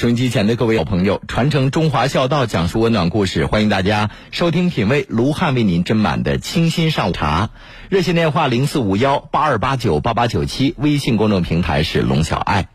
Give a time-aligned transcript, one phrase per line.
[0.00, 7.50] 收音机前的各位好朋友，传承中华孝道，讲述温暖故事，欢迎大家收听品味卢汉为您斟满的清新上午茶。
[7.90, 12.68] 热线电话零四五幺八二八九八八九七，微信公众平台是龙小爱。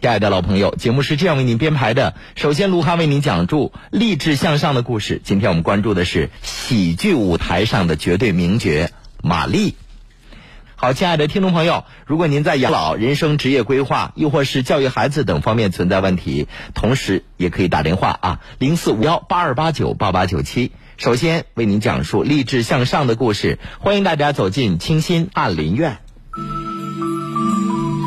[0.00, 5.20] 亲爱的老朋友，节目是这样为您编排的：首先，卢汉为您讲述励志向上的故事。
[5.22, 8.90] 今天我们关注的是喜剧舞台上的绝对名角
[9.22, 9.76] 马丽。
[10.80, 20.70] 好，亲爱的听众朋友，如果您在养老、人生职业规划，又或是教育孩子等方面存在问题，同时也可以打电话啊，零四五幺八二八九八八九七。
[20.96, 25.98] 首先为您讲述励志向上的故事，欢迎大家走进清新翰林院。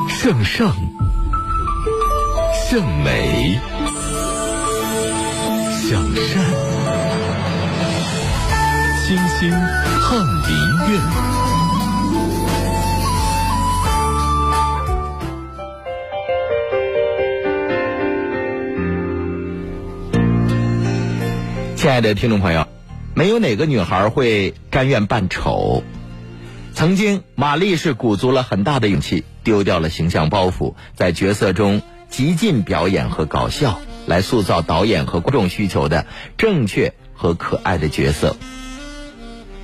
[0.08, 0.74] 向上，
[2.70, 3.60] 向美，
[5.90, 6.42] 向善，
[9.06, 11.31] 清新翰林院。
[21.82, 22.68] 亲爱的听众朋友，
[23.16, 25.84] 没有哪个女孩会甘愿扮丑。
[26.76, 36.06] 曾经，玛丽是鼓足了很大的勇气，丢掉了形象包袱，在角色中极尽表演和搞笑，来塑造导演和观众需求的
[36.38, 38.36] 正确和可爱的角色。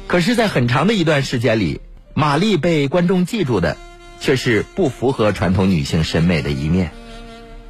[0.08, 1.82] 可是，在很长的一段时间里，
[2.16, 3.78] 玛丽被观众记住的
[4.20, 6.90] 却是不符合传统女性审美的一面，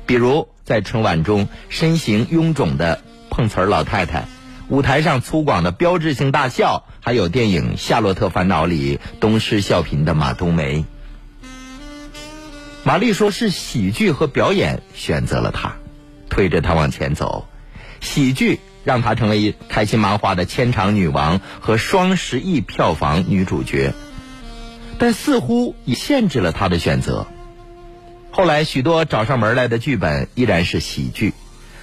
[0.05, 4.23] 比如在春晚中身形臃肿的碰瓷儿老太太。
[4.69, 10.83] 舞台上粗犷的标志性大笑，还有电影《夏洛特烦恼》里东施效颦的马冬梅。
[12.83, 15.75] 玛丽说是喜剧和表演选择了她，
[16.29, 17.47] 推着她往前走。
[18.01, 23.94] 喜剧让她成为开心麻花的千场女王和双十亿票房女主角，
[24.99, 27.25] 但似乎也限制了她的选择。
[28.31, 31.34] 后来许多找上门来的剧本依然是喜剧。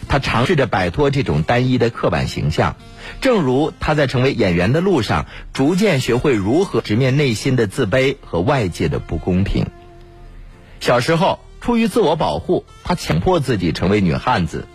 [0.09, 2.77] 他尝试着摆脱这种单一的刻板形象，
[3.21, 9.67] 正如他在成为演员的路上，逐渐学会如何直面内心的自卑和外界的不公平。
[10.81, 14.67] 小时候，出于自我保护，他强迫自己成为女汉子。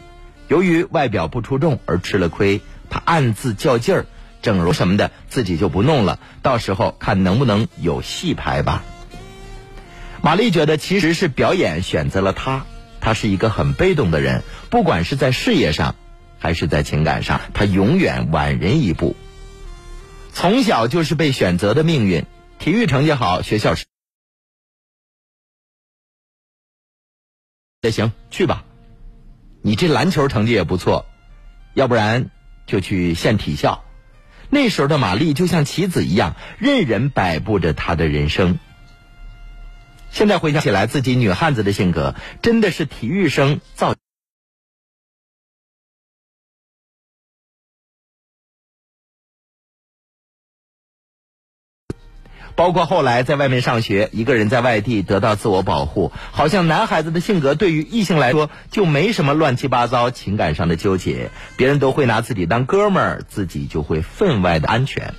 [0.48, 4.06] 由于外表不出众而吃了亏，他暗自较劲儿，
[4.42, 8.84] 整容什么的自己就不弄了，到时候看能不能有戏拍吧。
[10.22, 12.66] 玛丽觉得其实是表演选择了他。
[13.02, 15.96] 他是一个很被动的人，不管是在事业上，
[16.38, 19.16] 还是在情感上，他永远晚人一步。
[20.34, 22.26] 从小就是被选择的命运，
[22.60, 23.86] 体育成绩好，学校是
[27.82, 28.64] 也行，去吧。
[29.62, 31.06] 你这篮球成绩也不错，
[31.74, 32.30] 要不然
[32.66, 33.84] 就去县体校。
[34.50, 38.60] 那时候的玛丽就像棋子一样，任人摆布着她的人生。
[40.12, 43.96] 现在回想起来，自己女汉子的性格真的是体育生造。
[52.56, 65.14] 包括后来在外面上学，一个人在外地得到自我保护，好像男孩子的性格对于异性来说就没什么乱七八糟情感上的纠结，别人都会拿自己当哥们儿，自己就会分外的安全。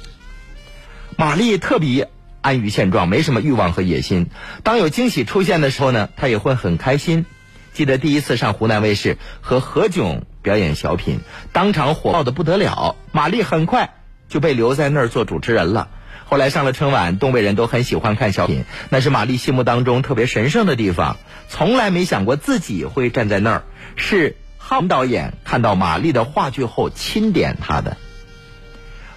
[1.17, 2.11] 玛丽特别。
[2.41, 4.28] 安于现状，没什么欲望和野心。
[4.63, 7.27] 当有惊喜出现的时候呢，他也会很开心。
[7.72, 11.21] 记得第一次上湖南卫视和何炅表演小品，
[11.53, 12.97] 当场火爆的不得了。
[13.13, 13.95] 马丽很快
[14.28, 15.89] 就被留在那儿做主持人了。
[16.25, 21.16] 后来上了春晚，东北人都很喜欢看小品，那是马丽心目当中特别神圣的地方。
[21.48, 23.63] 从来没想过自己会站在那儿，
[23.97, 27.97] 是韩导演看到马丽的话剧后钦点她的。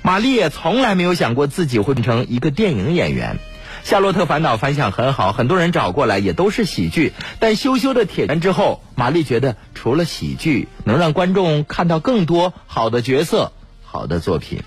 [0.04, 3.38] 玛丽也从来没有想过自己会变成一个电影演员，
[3.90, 7.14] 《夏洛特烦恼》反响很好，很多人找过来也都是喜剧。
[7.40, 14.64] 但羞羞的铁拳之后，玛丽觉得除了喜剧，能让观众看到更多好的角色、好的作品。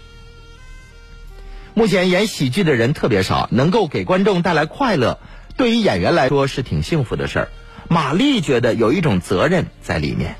[1.74, 5.18] 目前演喜剧的人特别少，能够给观众带来快乐，
[5.58, 7.48] 对于演员来说是挺幸福的事儿。
[7.88, 10.36] 玛丽觉得有一种责任在里面，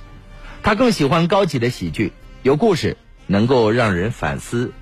[0.62, 2.96] 她更喜欢高级的喜剧，有故事，
[3.26, 4.72] 能够让人反思。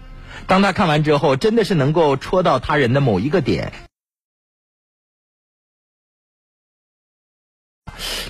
[0.47, 3.73] 当他看完之后，真的是能够戳到他人的某一个点，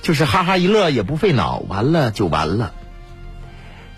[0.03, 2.75] 就是哈哈一乐也不费脑，完了就完了。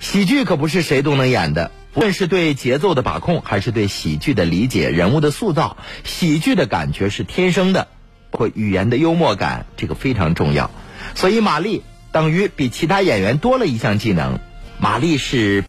[0.01, 7.89] 喜剧可不是谁都能演的，无论是对节奏的把控，还是对喜剧的理解、人物的塑造，喜剧的感觉是天生的，
[8.31, 10.71] 或语言的幽默感，这个非常重要。
[11.15, 11.83] 所以玛丽
[12.13, 14.39] 等于比其他演员多了一项技能，
[14.79, 15.65] 玛丽是。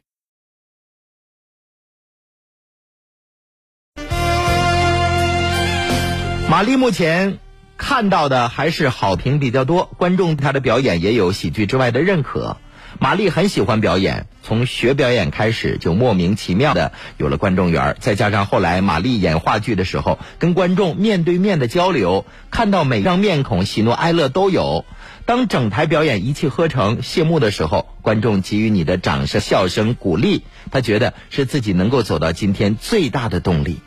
[6.49, 7.39] 玛丽目前
[7.75, 12.55] 看到的还是好评比较多，观众对她的表演也有喜剧之外的认可。
[12.99, 24.85] 玛丽很喜欢表演，从学表演开始就莫名其妙的有了观众缘再加上后来玛丽演话剧的时候，跟观众面对面的交流，看到每张面孔喜怒哀乐都有。
[25.25, 33.81] 当整台表演一气呵成谢幕的时候，观众给予你的掌声、笑声、鼓励，他觉得是自己能够走到今天最大的动力。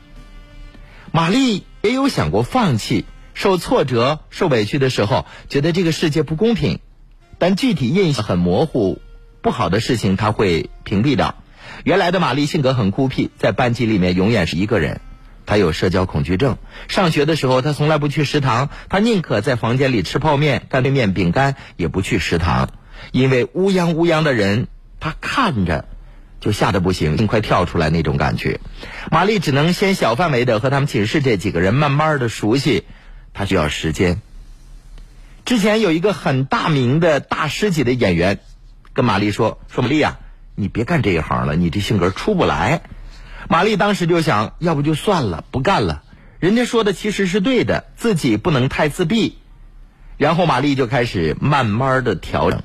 [1.10, 3.04] 玛丽也有想过放弃、
[3.34, 6.80] 受挫折、受委屈的时候，觉得这个世界不公平。
[7.38, 9.00] 但具体印象很模糊，
[9.40, 11.36] 不好的事情他会屏蔽掉。
[11.84, 15.00] 原来的玛丽性格很孤僻，在班级里面永远是一个人。
[15.46, 16.58] 她有社交恐惧症。
[16.86, 22.68] 上学的时候，她从来不去食堂，她宁可在房间里吃泡面、干脆面、饼干，也不去食堂，
[23.10, 24.68] 因为乌泱乌泱的人，
[25.00, 25.86] 她看着
[26.40, 28.60] 就吓得不行，尽快跳出来那种感觉。
[29.10, 32.84] 玛丽只能先小范围的和他们寝室这几个人慢慢的熟悉，
[33.32, 34.20] 她需要时间。
[35.44, 38.40] 之前有一个很大名的大师级的演员，
[38.92, 40.18] 跟玛丽说：“说玛丽啊，
[40.54, 42.82] 你别干这一行了，你这性格出不来。”
[43.48, 46.02] 玛丽当时就想，要不就算了，不干了。
[46.38, 49.38] 人家说的其实是对的，自己不能太自闭。
[50.18, 52.62] 然后玛丽就开始慢慢的调整。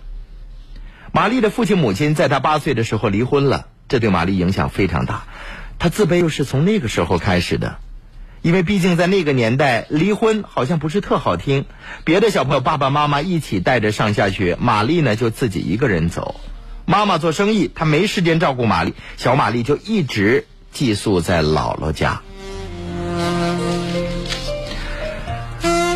[1.15, 5.23] 玛丽的父亲母亲在她八岁的时候离婚了，这对玛丽影响非常大。
[5.79, 7.77] 她自卑又是从那个时候开始的。
[8.41, 11.67] 因为毕竟在那个年代，离婚好像不是特好听。
[12.03, 16.35] 别的小朋友爸爸妈妈一起带着上下学，玛丽呢就自己一个人走。
[16.83, 22.23] 妈妈做生意，她没时间照顾玛丽，小玛丽就一直寄宿在姥姥家。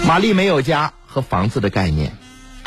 [0.07, 2.17] 玛丽没有家和房子的概念，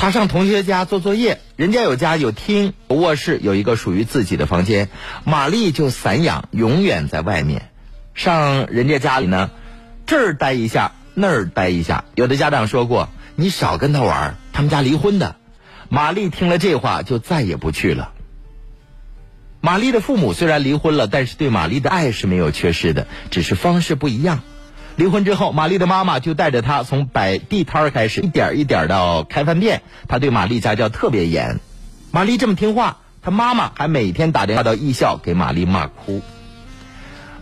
[0.02, 4.88] 他上同学家做作业，人家有家有厅卧室，有一个属于自己的房间，
[5.22, 7.70] 玛丽就散养，永远在外面。
[8.12, 9.52] 上人家家里呢。
[10.04, 12.04] 这儿待一下，那儿待一下。
[12.16, 15.36] 有的家长说过：“你少跟他玩，他们家离婚的。”
[15.88, 18.10] 玛丽听了这话，就再也不去了。
[19.60, 24.40] 玛丽的父母虽然离婚了，但是对玛丽的爱是没有缺失的，只是方式不一样。
[24.96, 29.82] 离婚之后，玛丽的妈妈就带着她从摆地摊开始，一点一点到开饭店。
[30.06, 31.60] 她对玛丽家教特别严。
[32.10, 36.20] 玛丽这么听话，她妈妈还每天打电话到艺校给玛丽骂哭。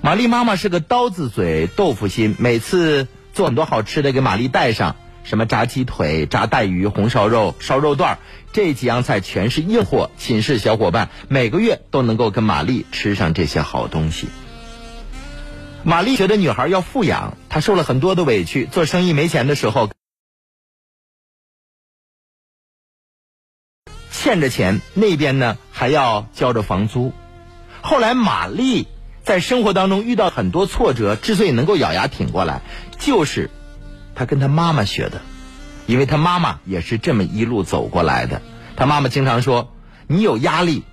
[0.01, 4.95] 玛丽妈妈是个刀子嘴豆腐心，每次做很多好吃的给玛丽带上，
[5.25, 8.19] 什么炸鸡腿、炸带鱼、红烧肉、烧肉段
[8.53, 10.11] 这几样菜全是硬货。
[10.17, 14.29] 寝室小伙伴每个月都能够跟玛丽吃上这些好东西。
[15.85, 18.67] 玛丽觉得女孩要富养，她受了很多的委屈。
[18.67, 19.91] 做生意没钱的时候，
[24.11, 27.13] 欠着钱，那边呢还要交着房租。
[27.83, 28.87] 后来玛丽。
[29.23, 32.63] 在生活当中遇到很多挫折，之所以能够咬牙挺过来，
[32.99, 33.51] 就是
[34.15, 35.21] 他跟他妈妈学的，
[35.87, 38.41] 因为他妈妈也是这么一路走过来的。
[38.77, 39.73] 他妈妈经常说
[40.09, 40.85] ：“你有压力，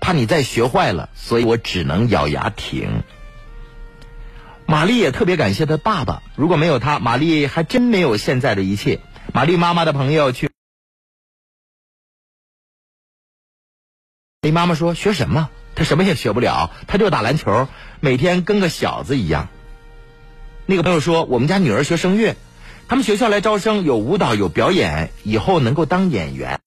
[0.00, 3.04] 怕你再学坏了，所以我只能咬牙挺。”
[4.70, 9.00] 玛丽也特别感谢他爸爸，如果没有他，玛丽还真没有现在的一切。
[9.32, 10.50] 玛丽妈妈的朋友去，
[14.42, 17.66] 丽妈妈说：“学什么？”他什么也学不了，他就打篮球，
[18.00, 19.48] 每天跟个小子一样。
[20.66, 22.36] 那个朋友说，我们家女儿学声乐，
[22.88, 26.60] 他们学校来招生，有舞蹈，有表演，以后能够当演员。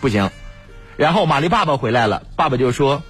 [0.00, 0.30] 不行，
[0.96, 3.02] 然后玛丽爸爸回来了，爸爸就说：“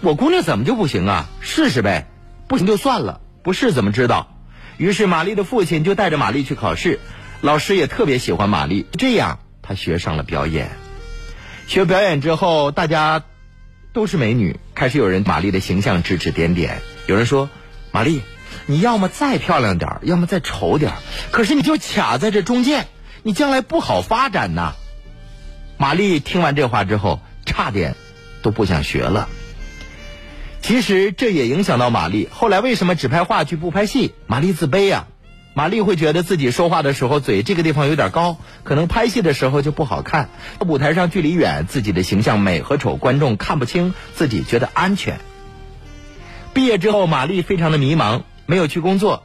[0.00, 1.26] 我姑娘怎么就不行啊？
[1.40, 2.06] 试试呗，
[2.46, 4.34] 不行就算了，不试怎么知道？”
[4.78, 7.00] 于是玛丽的父亲就带着玛丽去考试，
[7.40, 10.70] 老师也特别喜欢玛丽，这样她学上了表演。
[11.66, 13.24] 学表演之后，大家
[13.92, 16.80] 都是美女，开始有人玛丽的形象指指点点。
[17.08, 17.50] 有人说
[17.90, 18.22] ：“玛丽，
[18.66, 20.92] 你要么再漂亮点要么再丑点
[21.32, 22.86] 可是你就卡在这中间，
[23.24, 24.74] 你将来不好发展呐。”
[25.76, 27.96] 玛丽听完这话之后，差点
[28.42, 29.28] 都不想学了。
[30.60, 34.12] 其实这也影响到玛丽，后来为什么只拍话剧不拍戏？
[34.26, 35.06] 玛丽自卑呀。
[35.54, 40.28] 玛丽会觉得自己说话的时候嘴这个地方有点高，可能拍戏的时候就不好看。
[40.64, 45.18] 舞台上距离远，自己的形象美和丑观众看不清，自己觉得安全。
[46.54, 49.24] 毕业之后，玛丽非常的迷茫，没有去工作，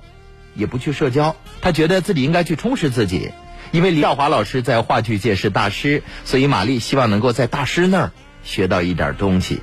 [0.56, 1.36] 也不去社交。
[1.62, 3.32] 她觉得自己应该去充实自己，
[3.72, 8.12] 因为李兆华老师在话剧界是大师，所以玛丽希望能够在大师那儿
[8.44, 9.62] 学到一点东西。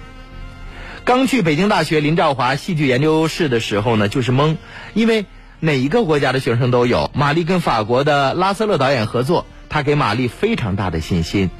[1.10, 4.58] 刚去北京大学林兆华戏剧研究室的时候呢，就是懵，
[4.94, 5.26] 因为。
[5.62, 7.10] 哪一个国家的学生都有。
[7.12, 11.50] 玛丽跟法国的拉瑟勒导演合作，他给玛丽非常大的信心，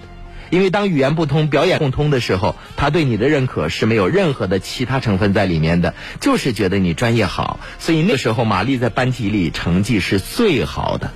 [0.48, 7.60] 因为当语言不通、表演共通的时候，他对你的认可是没有任何的其他成分在里面的，就是觉得你专业好。
[7.78, 11.10] 所以那时候，玛丽在班级里成绩是最好的。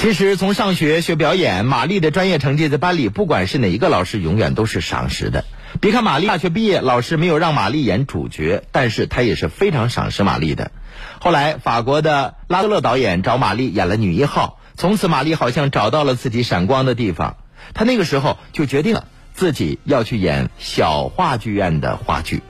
[0.00, 5.44] 其实从上学学表演，玛丽的专业成绩在班里，不管是哪一个老师，永远都是赏识的。
[5.78, 10.72] 别看玛丽大学毕业，老师没有让玛丽演主角，但是他也是非常赏识玛丽的。
[11.20, 17.36] 后来，法国的拉德勒导演找玛丽演了女一号，从此玛丽好像找到了自己闪光的地方。
[17.74, 19.04] 她那个时候就决定了
[19.34, 22.42] 自己要去演小话剧院的话剧。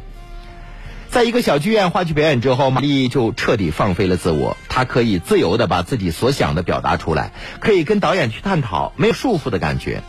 [1.11, 4.57] 在一个小剧院话剧表演之后，玛丽就彻底放飞了自我。
[4.69, 10.02] 她可以自由的把自己所想的表达出来，可以跟导演去探讨，没有束缚的感觉。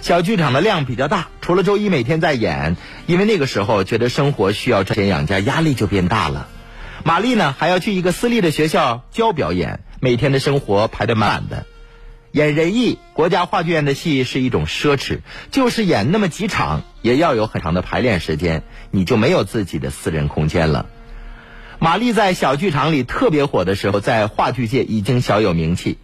[0.00, 6.48] 小剧场的量比较大，除了周一每天在演，因为那个时候觉得生活需要赚钱养家，压力就变大了。
[7.04, 11.66] 玛丽呢还要去一个私立的学校教表演，每天的生活排得满满的。
[12.38, 20.88] 演仁义国家话剧院的戏是一种奢侈，就是演那么几场，也要有很长的排练时间，你就没有自己的私人空间了。
[21.80, 25.98] 玛丽在小剧场里特别火的时候，在话剧界已经小有名气。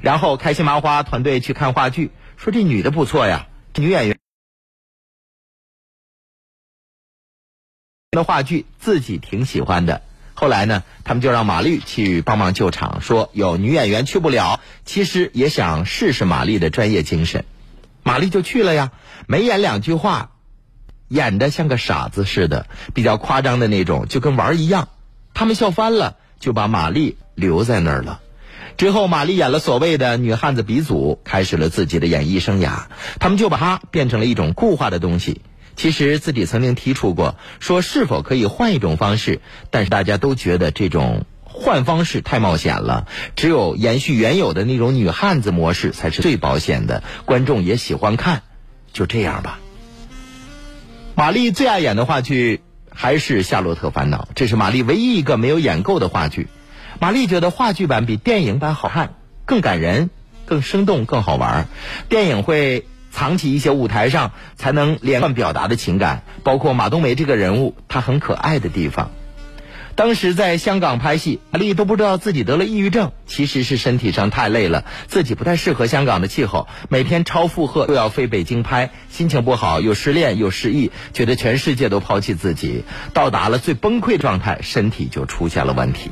[0.00, 4.16] 然后开心麻花团队去看话剧，说这女的不错呀，女演员
[8.12, 10.02] 的话剧自己挺喜欢的。
[10.40, 17.44] 后来呢，他们就让玛丽去帮忙救场，说有女演员去不了，其实也想试试玛丽的专业精神。
[18.02, 18.90] 玛丽就去了呀，
[19.26, 20.30] 没演两句话，
[21.08, 24.88] 演的像个傻子似的，比较夸张的那种，就跟玩儿一样。
[25.34, 28.22] 他们笑翻了，就把玛丽留在那儿了。
[28.78, 32.84] 之后，玛丽演了所谓的女汉子鼻祖，开始了自己的演艺生涯。
[33.18, 35.42] 他们就把她变成了一种固化的东西。
[35.76, 48.42] 其实自己曾经提出过，说是否可以换一种方式，但是大家都觉得这种换方式太冒险了，只有延续原有的那种女汉子模式才是最保险的，观众也喜欢看，
[48.92, 49.58] 就这样吧。
[51.14, 52.60] 玛丽最爱演的话剧
[52.92, 56.48] 还是《夏洛特烦恼》，这是玛丽唯一一个没有演够的话剧。
[56.98, 59.14] 玛丽觉得话剧版比电影版好看，
[59.46, 60.10] 更感人、
[60.44, 61.68] 更生动、更好玩。
[62.10, 62.84] 电影会。
[63.10, 69.10] 藏起一些舞台上才能连贯表达的情感，包括马冬梅这个人物，她很可爱的地方。
[69.96, 86.10] 当时在香港拍戏，玛丽都不知道自己得了抑郁症，其实是身体上太累了，自己不太适合香港的气候，每天超负荷又要飞北京拍，心情不好，又失恋又失忆，觉得全世界都抛弃自己，到达了最崩溃状态，身体就出现了问题。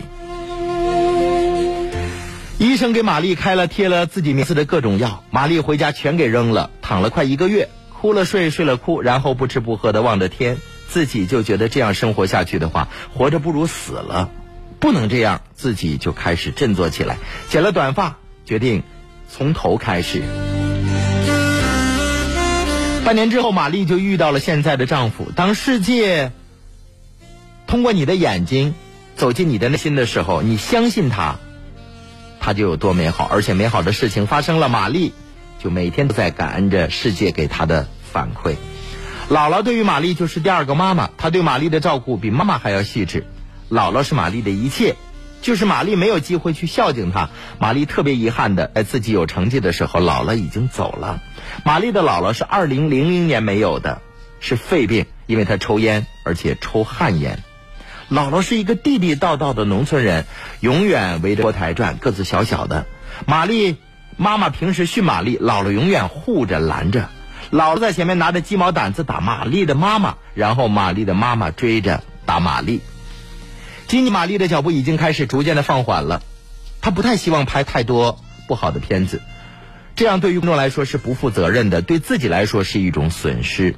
[2.58, 14.30] 医生给玛丽开了贴了自己名字的各种药，玛丽回家全给扔了，躺了快一个月，哭了睡，睡了哭，然后不吃不喝的望着天，自己就觉得这样生活下去的话，活着不如死了，
[14.80, 18.82] 不能这样，自己就开始振作起来，剪了短发，决定
[19.28, 20.24] 从头开始。
[23.04, 25.30] 半年之后，玛丽就遇到了现在的丈夫。
[25.30, 26.32] 当世界
[27.68, 28.74] 通过你的眼睛
[29.14, 31.36] 走进你的内心的时候，你相信他。
[32.48, 34.70] 他就有多美好，而且美好的事情发生了。
[34.70, 35.12] 玛丽
[35.58, 38.54] 就每天都在感恩着世界给她的反馈。
[39.28, 43.26] 姥姥对于玛丽就是第二个妈妈，她对玛丽的照顾比妈妈还要细致。
[43.70, 44.96] 姥姥是玛丽的一切，
[45.42, 47.28] 就是玛丽没有机会去孝敬她。
[47.58, 51.20] 玛丽特别遗憾的，在自己有成绩的时候，姥姥已经走了。
[51.66, 54.00] 玛丽的姥姥是二零零零年没有的，
[54.40, 57.42] 是肺病，因为她抽烟，而且抽旱烟。
[58.10, 60.24] 姥姥是一个地地道道的农村人，
[60.60, 62.86] 永远围着锅台转，个子小小的。
[63.26, 63.76] 玛丽
[64.16, 67.10] 妈妈平时训玛丽，姥姥永远护着拦着。
[67.50, 72.80] 姥姥在前面拿着鸡毛掸子打玛丽的妈妈，然后玛丽的妈妈追着打玛丽。
[73.86, 76.22] 今年玛丽的脚步已经开始逐渐的放缓了，
[76.80, 79.20] 她不太希望拍太多不好的片子，
[79.96, 83.76] 这样对于观众来说是不负责任的，对自己来说是一种损失。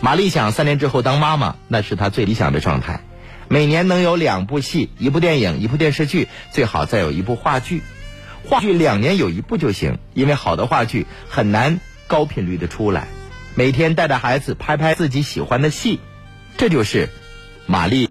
[0.00, 3.00] 玛丽想三年之后当妈妈，那是她最理想的状态。
[3.50, 7.82] 每年能有两部戏，一部电影，一部电视剧，最好再有一部话剧。
[8.44, 13.08] 话剧两年有一部就行，因为好的话剧很难高频率的出来。
[13.54, 15.98] 每天带着孩子拍拍自己喜欢的戏，
[16.58, 17.08] 这就是
[17.64, 18.10] 玛丽。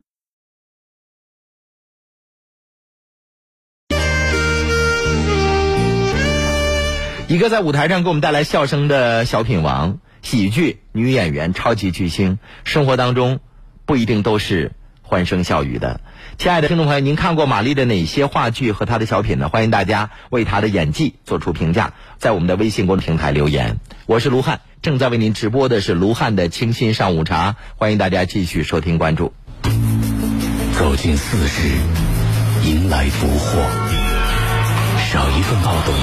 [7.28, 13.40] 一个在舞台上给我们带来笑声的小品王，喜剧女演员，超级巨星，生活当中
[13.86, 14.72] 不一定都是。
[15.08, 16.02] 欢声笑语的，
[16.38, 19.48] 亲爱的听众朋友，您看过玛丽的哪些话剧和她的小品呢？
[19.48, 23.80] 欢迎大家为她的演技做出评价，在我们的微信公众平台留言。
[24.06, 29.34] 我是卢汉，正在为您直播的是卢汉的清新上午茶，欢迎大家继续收听关注。
[30.78, 31.70] 走进四十，
[32.66, 33.66] 迎来福祸，
[35.10, 35.96] 少一份暴动，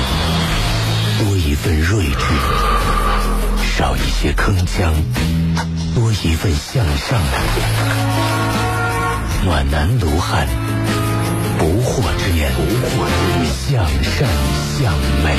[1.18, 4.90] 多一份睿智，少一些铿锵；
[5.94, 8.43] 多一份向上的，
[9.44, 10.48] 暖男卢汉，
[11.58, 14.26] 不惑之年，不惑之年，向善
[14.78, 15.36] 向美。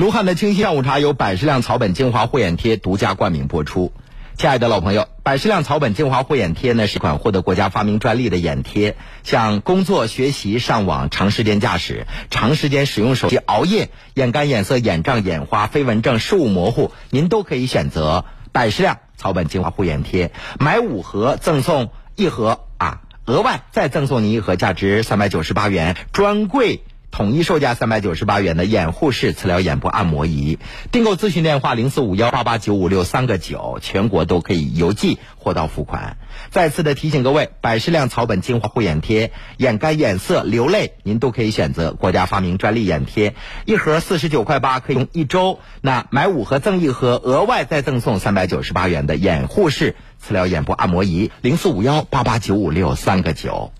[0.00, 3.92] 卢汉的清新上午茶由百事亮草本精华护眼贴独家冠名播出。
[4.38, 26.82] 亲爱的老朋友，百事亮草本精华护眼贴呢是一款获得国家发明专利的眼贴，像工作、学习、上网、长时间驾驶、长时间使用手机、熬夜、眼干、眼涩、眼胀、眼花、飞蚊症、视物模糊，您都可以选择百事亮草本精华护眼贴，买五盒赠送一盒啊，额外再赠送您一盒价值三百九十八元专柜。
[27.10, 30.58] 统一售价三百九十八元的眼护式磁疗眼部按摩仪，
[30.90, 36.18] 订购咨询电话零四五幺八八九五六三个九，全国都可以邮寄货到付款。
[36.54, 43.34] 再次的提醒各位，百事亮草本精华护眼贴，眼干眼涩流泪，您都可以选择国家发明专利眼贴，
[43.64, 45.58] 一盒四十九块八，可以用一周。
[45.80, 53.72] 那买五盒赠一盒，额外再赠送三百九十八元的眼护式磁疗眼部按摩仪，零四五幺八八九五六三个九。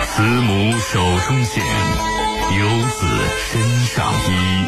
[0.00, 0.98] 慈母手
[1.28, 1.62] 中线。
[2.58, 3.06] 游子
[3.52, 4.66] 身上衣，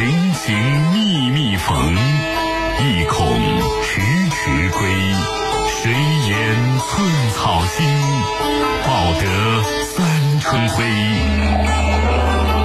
[0.00, 0.56] 临行
[0.92, 1.94] 密密缝，
[6.94, 7.86] 寸草心，
[8.84, 9.24] 报得
[9.82, 10.84] 三春晖。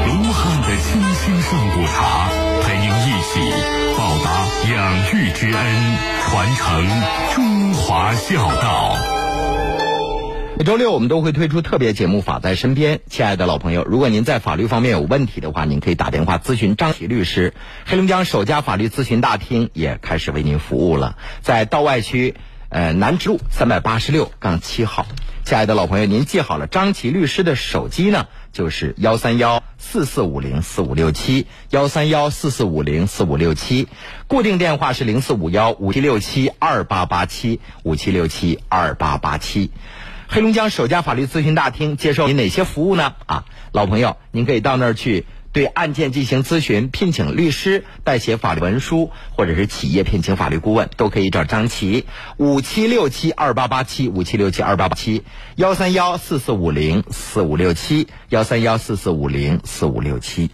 [0.05, 2.27] 卢汉的清新上午茶，
[2.61, 3.39] 陪您一起
[3.97, 4.29] 报答
[4.69, 4.75] 养
[5.13, 6.85] 育之恩，传承
[7.35, 8.97] 中华孝道。
[10.57, 17.53] 每周六我们都会推出特别节目《法在身边》，亲爱的老朋友，如果您在法律方面有问题的话，您可以打电话咨询张琪律师。
[17.85, 22.35] 黑龙江首家法律咨询大厅也开始为您服务了，在道外区
[22.69, 25.05] 呃南直路三百八十六杠七号。
[25.45, 33.87] 亲爱的老朋友，您记好了，张琪律师的手机呢，就是幺三幺四四五零四五六七幺三幺四四五零四五六七，
[34.27, 39.71] 固定电话是零四五幺五七六七二八八七五七六七二八八七。
[40.27, 43.13] 黑龙江首家法律咨询大厅接受您哪些服务呢？
[43.25, 45.25] 啊，老朋友，您可以到那儿去
[45.57, 52.05] 对案件进行咨询，聘请律师代写法律文书，或者是企业聘请法律顾问，都可以找张琪。
[52.37, 55.23] 五七六七二八八七五七六七二八八七
[55.55, 60.51] 幺三幺四四五零四五六七幺三幺四四五零四五六七。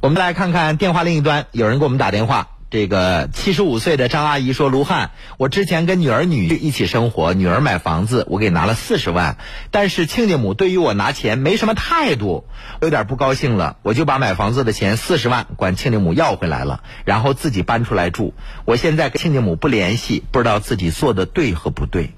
[0.00, 2.48] 我们来看看电话另一端，有人给我们打电话。
[2.70, 9.38] 这个七十五岁的张阿姨说：“卢汉，我之前跟女儿女婿一起生活，女儿买房子，我给拿了四十万，
[9.70, 12.44] 但是亲家母对于我拿钱没什么态度，
[12.80, 18.34] 我有点不高兴了，我就把买房子的钱四十万管亲家母要回来了，然后自己搬出来住。
[18.66, 22.12] 我现在跟亲家母不联系，不知道自己做的对和不对。”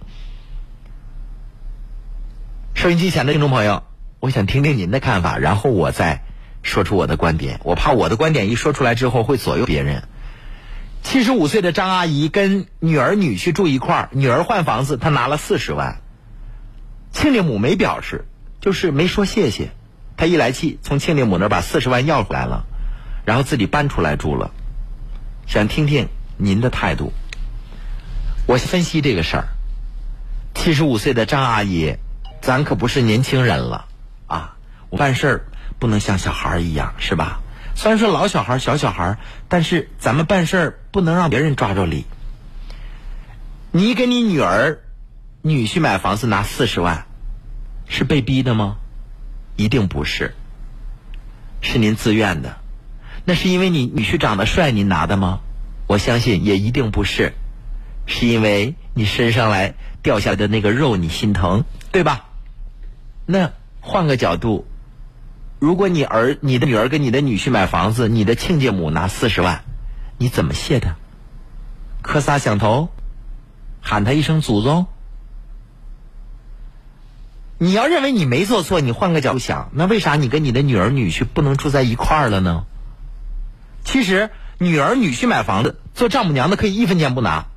[2.74, 3.84] 收音机前的听众朋友，
[4.18, 6.24] 我想听听您的看法，然后我再
[6.64, 7.60] 说出我的观点。
[7.62, 10.02] 我怕我的观点一说出来之后会左右别人。
[11.02, 16.00] 七十五岁的张阿姨跟女儿女婿住一块儿，女儿换房子，她拿了四十万。
[17.12, 18.26] 亲家母没表示，
[18.60, 19.72] 就是没说谢谢。
[20.16, 22.66] 她一来气，从亲家母那儿把四十万要回来了，
[23.24, 24.52] 然后自己搬出来住了。
[25.46, 27.12] 想听听您的态度。
[28.46, 29.48] 我分析这个事儿。
[30.54, 31.96] 七十五岁的张阿姨，
[32.40, 33.86] 咱可不是年轻人了
[34.26, 34.56] 啊！
[34.90, 35.46] 我办事儿
[35.78, 37.40] 不能像小孩儿一样，是吧？
[37.80, 39.16] 虽然说老小孩、小小孩，
[39.48, 42.04] 但是咱们办事儿不能让别人抓着理。
[43.72, 44.80] 你给你女儿、
[45.40, 47.06] 女婿买房子拿四十万，
[47.88, 48.76] 是被逼的吗？
[49.56, 50.34] 一定不是，
[51.62, 52.58] 是您自愿的。
[53.24, 55.40] 那是因为你女婿长得帅，您拿的吗？
[55.86, 57.32] 我相信也一定不是，
[58.04, 62.26] 是因为你身上来掉下来的那个肉你心疼，对吧？
[63.24, 64.66] 那换个角度。
[65.60, 69.62] 如果你儿、你的女儿跟你的女婿买房子，你的亲家母拿四十万，
[70.16, 70.96] 你怎么谢他？
[72.00, 72.88] 磕仨响头，
[73.82, 74.86] 喊他一声祖宗。
[77.58, 82.64] 你要认为你没做错，你换个角度想，那为啥你跟你的女儿、女婿不能住在一块儿了呢？
[83.84, 87.48] 其实，女儿、女婿买房子，做丈母娘的可以一分钱不拿，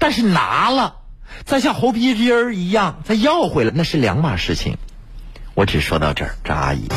[0.00, 0.96] 但是拿了，
[1.44, 4.78] 再像猴皮筋儿一样再要回来，那是两码事情。
[5.60, 6.88] 我只说到这儿，张阿姨。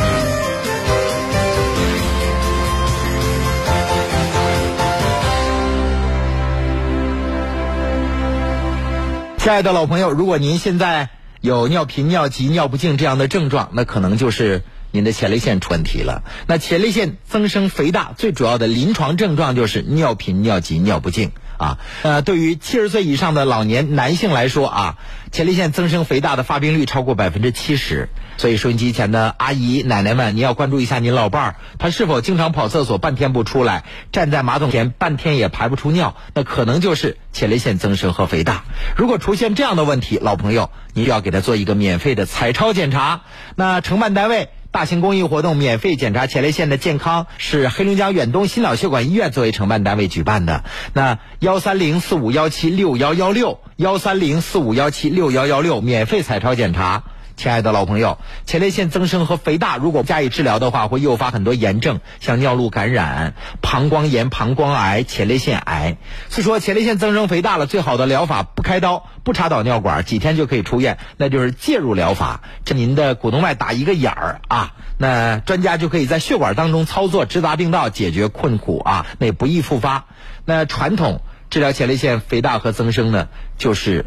[9.37, 11.09] 亲爱的老朋友，如果您现在
[11.41, 16.23] 有尿频、尿急、尿不尽这样的症状，那可能就是您的前列腺出问题了。
[16.47, 21.33] 那前列腺增生肥大最主要的临床症状就是尿频、尿急、尿不尽。
[21.63, 21.77] 啊。
[22.03, 24.97] 呃，对于七十岁以上的老年男性来说啊，
[25.31, 28.09] 前列腺增生肥大的发病率超过百分之七十。
[28.35, 38.63] 所以收音机前的阿姨奶奶们，你要关注一下您老伴儿，他是否经常跑厕所半天不出来，站在马桶前半天也排不出尿，那可能就是前列腺增生和肥大。
[38.97, 43.21] 如果出现这样的问题，老朋友，你要给他做一个免费的彩超检查。
[43.55, 44.49] 那承办单位。
[44.73, 50.63] 大型公益活动免费检查前列腺的健康，是黑龙江远东心脑血管医院作为承办单位举办的。
[50.93, 57.03] 那幺三零四五幺七六幺幺六幺三零四五幺七六幺幺六免费彩超检查。
[57.35, 65.97] 亲爱的老朋友，前列腺增生和肥大如果不加以治疗的话，会诱发很多炎症，像尿路感染、膀胱炎、膀胱癌、前列腺癌。
[66.29, 72.41] 所以说，前列腺增生肥大了，最好的疗法不开刀、不插导尿管，几天就可以出院，那就是介入疗法。
[72.65, 80.05] 这您的股动脉打一个眼儿啊，那专家就可以在血管当中操作，直达病道，解决困苦啊，那也不易复发。
[80.45, 84.05] 那传统治疗前列腺肥大和增生呢，就是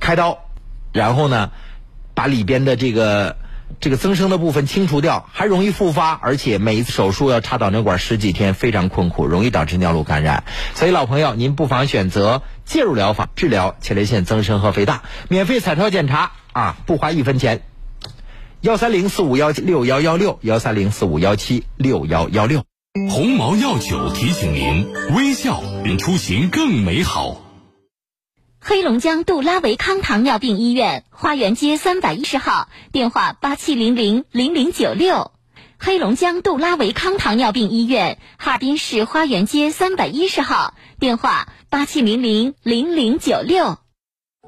[0.00, 0.38] 开刀，
[0.92, 1.50] 然后呢。
[2.14, 3.36] 把里边的这个
[3.80, 10.44] 这个增生的部分清除掉，还容易复发，而且每一次手术要插导尿管十几天，非常困苦，容易导致尿路感染。
[10.74, 17.62] 所以老朋友，您不妨选择介入疗法治疗前列腺增生和肥大，免费彩超检查啊，不花一分钱。
[18.60, 22.62] 幺三零四五幺六幺幺六，幺三零四五幺七六幺幺六。
[23.10, 25.62] 鸿茅药酒提醒您：微笑
[25.98, 27.51] 出行更美好。
[28.64, 35.32] 黑龙江杜拉维康糖尿病医院花园街三百一十号，电话八七零零零零九六。
[35.80, 43.78] 黑龙江杜拉维康糖尿病医院哈尔滨市花园街三百一十号，电话八七零零零零九六。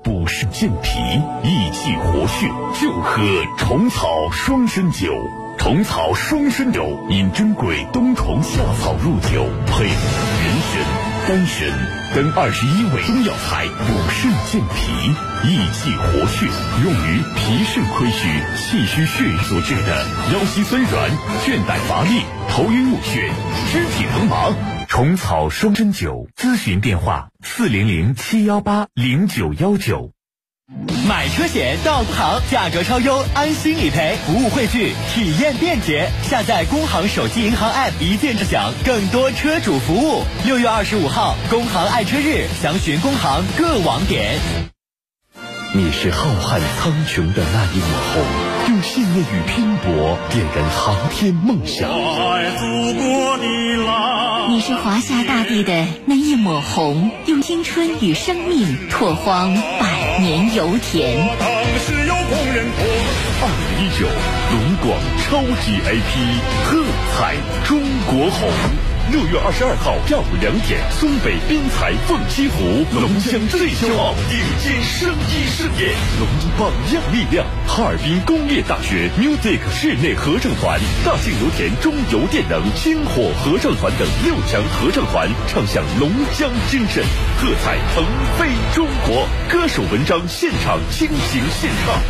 [0.04, 1.00] 补肾健脾、
[1.42, 2.46] 益气活血，
[2.80, 3.20] 就喝
[3.58, 5.12] 虫草双参酒。
[5.58, 9.96] 虫草双参酒因珍贵冬虫夏草入酒，配人
[10.70, 11.68] 参、丹参。
[12.14, 15.10] 等二十一味中药材，补肾健脾、
[15.48, 16.46] 益气活血，
[16.84, 21.10] 用于脾肾亏虚、气虚血瘀所致的腰膝酸软、
[21.44, 23.30] 倦怠乏力、头晕目眩、
[23.72, 24.54] 肢体疼麻。
[24.86, 30.12] 虫草双针灸咨询电话：四零零七幺八零九幺九。
[31.06, 36.08] 买车险到工行，价格超优，安心理赔，服务汇聚，体验便捷。
[36.22, 40.22] 下载工行手机银行 App，一键智享更多车主服务。
[40.46, 44.38] 六月二十五号，工行爱车日，详询工行各网点。
[45.74, 48.24] 你是浩瀚苍穹的那一抹红，
[48.70, 51.90] 用信念与拼搏点燃航天梦想。
[51.90, 53.44] 我爱祖国的
[53.84, 54.50] 蓝。
[54.50, 59.93] 你是华夏大地的那一抹红，用青春与生命拓荒百。
[60.20, 61.18] 年油田。
[63.40, 64.06] 二零一九
[64.52, 64.86] 龙广
[65.22, 66.12] 超级 IP
[66.64, 68.93] 喝彩中国红。
[69.12, 76.26] 六月二十二号下午两点，松北滨彩凤栖湖，龙江最骄傲顶尖声音盛宴，龙
[76.58, 77.44] 榜样力量。
[77.68, 87.04] 哈尔滨工业大学 Music 室内合唱团，大庆油田中油电能星火合唱团等六强合唱团唱响龙江精神，
[87.36, 88.04] 喝彩腾
[88.38, 89.28] 飞中国。
[89.50, 92.00] 歌手文章现场倾情献唱。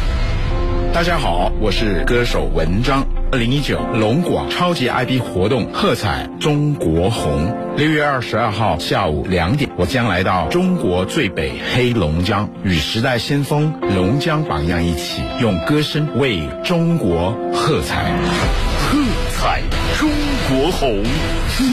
[0.92, 3.04] 大家好，我是歌手文章。
[3.34, 7.52] 二零一九龙广超级 IP 活动喝彩中国红。
[7.76, 18.12] 六月二十二号下午两点，我将来到中国最北黑龙江，与时代先锋龙江榜样一起，用歌声为中国喝彩。
[18.78, 19.00] 喝
[19.32, 19.62] 彩
[19.98, 20.08] 中
[20.48, 21.02] 国红，
[21.56, 21.66] 最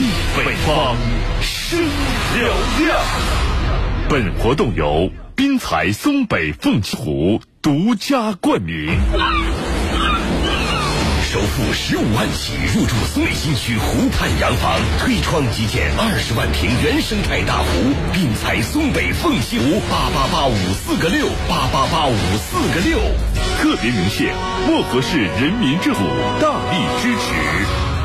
[0.44, 0.96] 北方
[1.42, 2.98] 声嘹亮。
[4.08, 7.40] 本活动由滨彩松北凤栖湖。
[7.62, 8.88] 独家冠名，
[11.32, 17.66] 首付十五万起入住松北新区湖畔洋房，推窗即见二十万平原生态大湖，
[18.12, 22.98] 并采松北凤栖湖八八八五四个六八八八五四个六，
[23.56, 24.34] 特别鸣谢
[24.68, 26.04] 漠河市人民政府
[26.38, 27.32] 大力支持。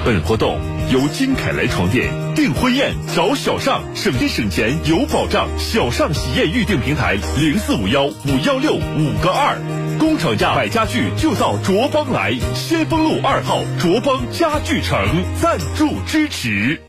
[0.06, 0.58] 本活动
[0.90, 5.50] 由金凯莱床垫订婚宴找小尚，省心省钱有保障。
[5.60, 9.58] 小尚喜宴预订平台零四五幺五幺六五个二，
[10.00, 14.98] 工厂价买家具就到卓邦来，先锋路二号卓邦家具城
[15.42, 16.82] 赞助支持。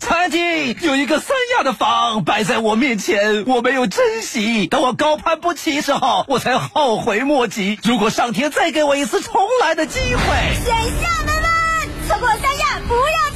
[0.00, 7.78] 曾经有一个三亚的房摆在我面前，我没有珍惜，等我高攀不起时候，我才后悔莫及。
[7.84, 9.32] 如果上天再给我一次重
[9.62, 11.52] 来的机会，选厦门湾。
[12.08, 13.35] 错过三亚，不要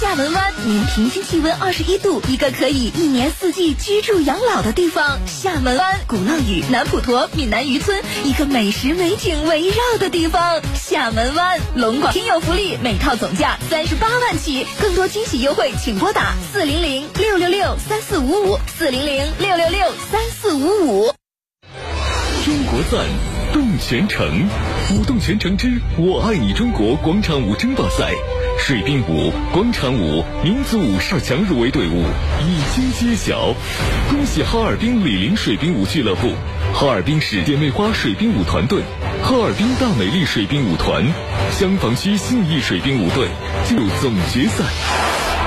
[0.00, 0.52] 厦门湾！
[0.66, 5.20] 年平均气温二十一度，一个可以一年四季居住养老的地方。
[5.24, 10.60] 厦门湾，鼓浪屿、南普陀、闽南渔村，一个美食美景围绕的地方。
[10.74, 21.12] 厦门湾，龙广听友福利，每套总价三十八万起，更多惊喜优惠，请拨打四零零六六六三四五五四零零六六六三四五五。
[22.44, 23.06] 中国赞，
[23.52, 24.48] 动全城，
[24.90, 28.12] 舞动全城之我爱你中国广场舞争霸赛，
[28.66, 32.02] 水兵舞、广场舞、民族舞十二强入围队伍
[32.40, 33.54] 已经揭晓。
[34.08, 36.32] 恭喜哈尔滨李林水兵舞俱乐部、
[36.72, 38.80] 哈尔滨市姐妹花水兵舞团队、
[39.22, 41.04] 哈尔滨大美丽水兵舞团、
[41.52, 43.28] 香坊区信义水兵舞队
[43.66, 44.64] 进入总决赛。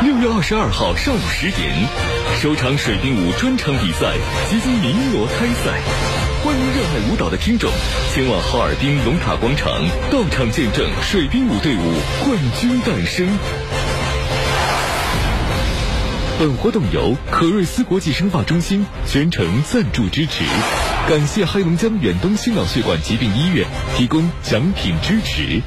[0.04, 1.74] 六月二十二号上午十点，
[2.40, 4.14] 首场水兵舞专场比赛
[4.48, 6.27] 即将鸣锣开赛。
[6.48, 7.70] 欢迎热爱舞蹈的听众
[8.14, 9.70] 前往哈尔滨龙塔广场
[10.10, 11.82] 到场见证水兵舞队伍
[12.24, 13.28] 冠军诞生。
[16.40, 20.46] 本活动由可瑞斯国际生发中心全程赞助支持，
[21.10, 25.62] 感谢黑龙江远东心脑血管疾病医院提供奖品支持。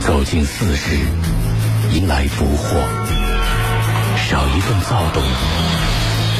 [0.00, 0.96] 走进四十，
[1.92, 2.80] 迎来俘获，
[4.16, 5.22] 少一份躁动，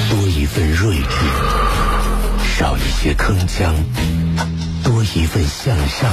[0.09, 1.88] 多一份睿智。
[2.59, 3.73] 少一些铿锵，
[4.83, 6.11] 多一份向上。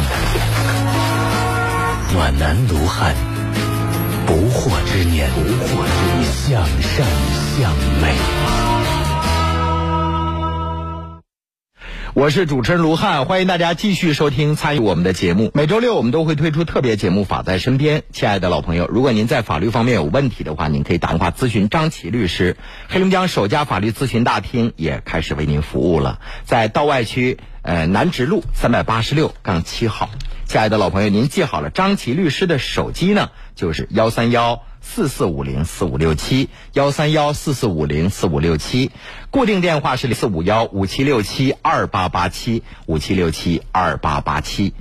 [2.14, 3.16] 暖男卢汉，
[4.28, 7.08] 不惑之年，不惑之年，向善
[7.58, 8.95] 向美。
[12.16, 15.52] 我是主持人卢汉，欢迎大家继续收听参与我们的节目。
[15.54, 18.00] 每周六我们都会推出特别节目《法在身边》。
[18.14, 22.56] 亲爱的老朋友，如果您在法律方面有问题的话，您可以打电话咨询张琪律师。
[22.88, 30.10] 黑龙江首家法律咨询大厅也开始为您服务了，在道外区呃南直路三百八十六杠七号。
[30.46, 34.64] 亲爱的老朋友，您记好了，张琪律师的手机呢，就是幺三幺。
[34.88, 38.92] 四四五零四五六七幺三幺四四五零四五六七，
[39.32, 44.74] 固定电话是四五幺五七六七二八八七五七六七二八八七。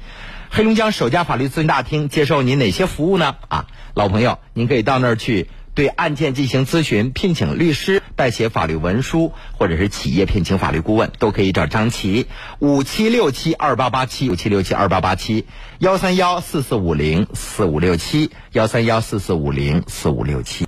[0.50, 3.34] 黑龙江首家法律咨询大厅接受您哪些服务呢？
[3.48, 12.26] 啊，老朋友，您可以到那儿去对案件进行咨询，聘请律师代写法律文书，或者是企业聘请法律顾问，都可以找张琪
[12.60, 15.46] 五七六七二八八七五七六七二八八七
[15.80, 20.66] 幺三幺四四五零四五六七幺三幺四四五零四五六七。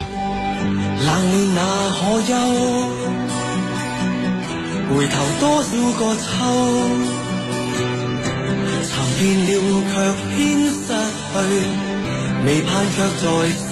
[0.00, 2.34] 冷暖那可休？
[4.88, 6.26] 回頭多少個秋？
[8.88, 9.52] 尋遍了
[9.92, 9.94] 卻
[10.34, 10.36] 偏
[10.70, 10.80] 失
[11.32, 11.87] 去，
[12.44, 13.24] 未盼卻在
[13.68, 13.70] 手。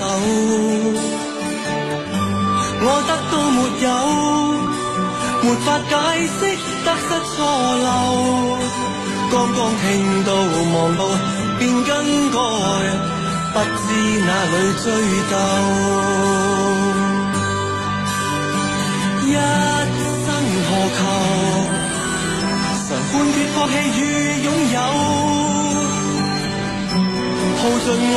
[2.83, 3.89] 我得到沒有？
[5.43, 5.93] 沒法解
[6.27, 6.41] 釋
[6.85, 7.39] 得失錯
[7.85, 7.87] 漏。
[9.31, 9.85] 剛剛聽
[10.25, 10.29] 到
[10.75, 11.01] 望到
[11.59, 11.91] 便更
[12.31, 12.37] 改，
[13.55, 13.87] 不知
[14.27, 14.85] 哪里追
[15.31, 15.35] 究。
[19.27, 19.29] 一
[20.25, 20.27] 生
[20.67, 20.99] 何求？
[22.89, 24.01] 常判決放棄與
[24.47, 24.79] 擁有，
[27.59, 28.17] 耗盡我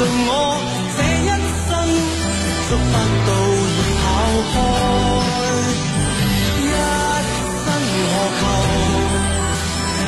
[0.00, 0.32] 尽我
[0.96, 1.28] 这一
[1.68, 1.70] 生，
[2.70, 2.82] 捉不
[3.26, 3.30] 到
[3.68, 4.02] 已跑
[4.50, 4.54] 开。
[6.56, 6.72] 一
[7.64, 7.68] 生
[8.08, 8.42] 何求？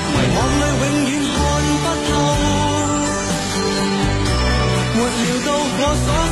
[0.09, 1.37] 迷惘里永远看
[1.83, 2.11] 不透，
[4.95, 6.32] 没料到我所。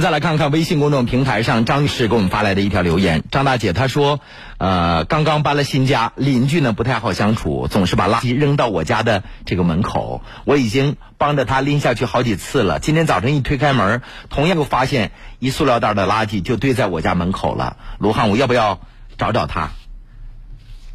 [0.00, 3.22] 再来看看微信公众平台上张女士给我们发来的一条留言。
[3.30, 4.20] 张大姐她说，
[4.58, 10.22] 呃，刚刚搬了新家，邻居呢不太好相处，总是把垃圾扔到我家的这个门口。
[10.44, 12.78] 我已经帮着她拎下去好几次了。
[12.78, 17.76] 今天早晨一推开门，同样又发现一塑料袋的垃圾就堆在我家门口了。
[17.98, 18.80] 卢汉，我要不要
[19.18, 19.70] 找找他？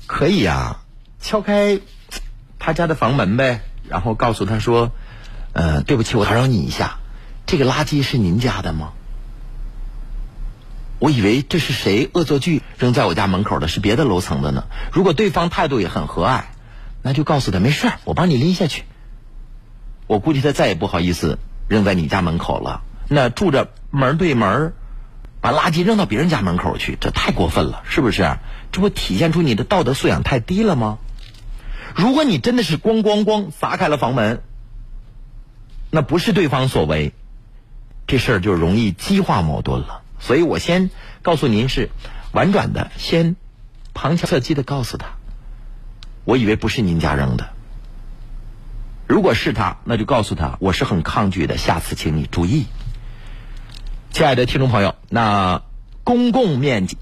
[0.08, 0.82] 可以啊，
[1.22, 1.80] 敲开
[2.58, 4.92] 他家的房门呗，然后告诉他说，
[5.54, 6.98] 呃，对不起，我打扰你一下。
[7.46, 8.94] 这个垃圾是您家的吗？
[10.98, 14.64] 我以为这是谁恶作剧扔在我家门口的，是别的楼层的呢。
[14.92, 16.44] 如果对方态度也很和蔼，
[17.02, 18.84] 那就告诉他没事，我帮你拎下去。
[20.08, 22.82] 我估计他再也不好意思扔在你家门口了。
[23.10, 24.74] 那住着门对门，
[25.42, 28.38] 把垃圾扔到别人家门口去，这太过分了，是不是？
[28.72, 30.98] 这不体现出你的道德素养太低了吗？
[31.94, 34.42] 如果你真的是咣咣咣砸开了房门，
[35.92, 37.14] 那不是对方所为。
[38.08, 40.90] 这事儿就容易激化矛盾了，所以我先
[41.22, 41.90] 告诉您是
[42.32, 43.36] 婉转的，先
[43.94, 45.08] 旁敲侧击的告诉他，
[46.24, 47.50] 我以为不是您家扔的，
[49.08, 52.66] 如果是他，那就告诉他我是很抗拒的，下次请你注意。
[54.12, 55.64] 亲爱的听众朋友，那
[56.04, 56.98] 公共面积、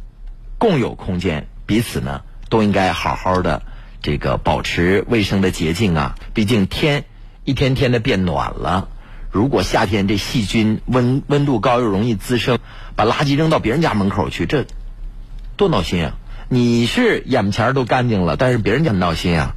[0.57, 3.61] 共有空间，彼此呢都应该好好的
[4.01, 7.03] 这个保持卫生的洁净啊，毕竟天
[7.43, 8.87] 一天天的变暖了。
[9.33, 12.59] 如果夏天这细菌温温度高又容易滋生，
[12.95, 14.67] 把垃圾扔到别人家门口去，这
[15.57, 16.13] 多闹心啊！
[16.49, 19.55] 你是眼前都干净了，但是别人家闹心啊！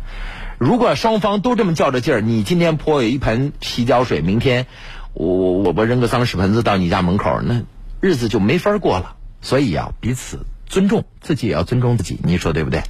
[0.57, 4.67] 如果双方都这么较着劲儿，你今天泼我一盆洗脚水，明天
[5.13, 7.61] 我我我扔个脏屎盆子到你家门口，那
[8.01, 9.17] 日子就没法过了。
[9.43, 12.81] 所以啊，彼此尊重，自己也要尊重自己，你说对不对？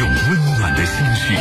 [0.00, 1.36] 用温暖的心绪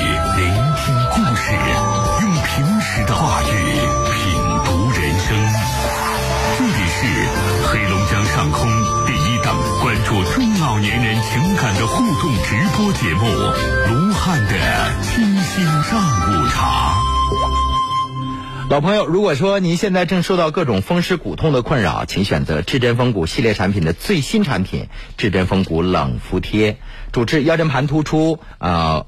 [12.52, 13.26] 直播节目
[13.88, 16.96] 《卢汉的清新上午茶》。
[18.70, 26.78] 老朋友，如果说您现在正受到各种风湿骨痛的困扰，请选择至臻风骨系列产品的最新产品——至臻风骨冷敷贴，
[27.14, 29.06] 主治腰间盘突出、啊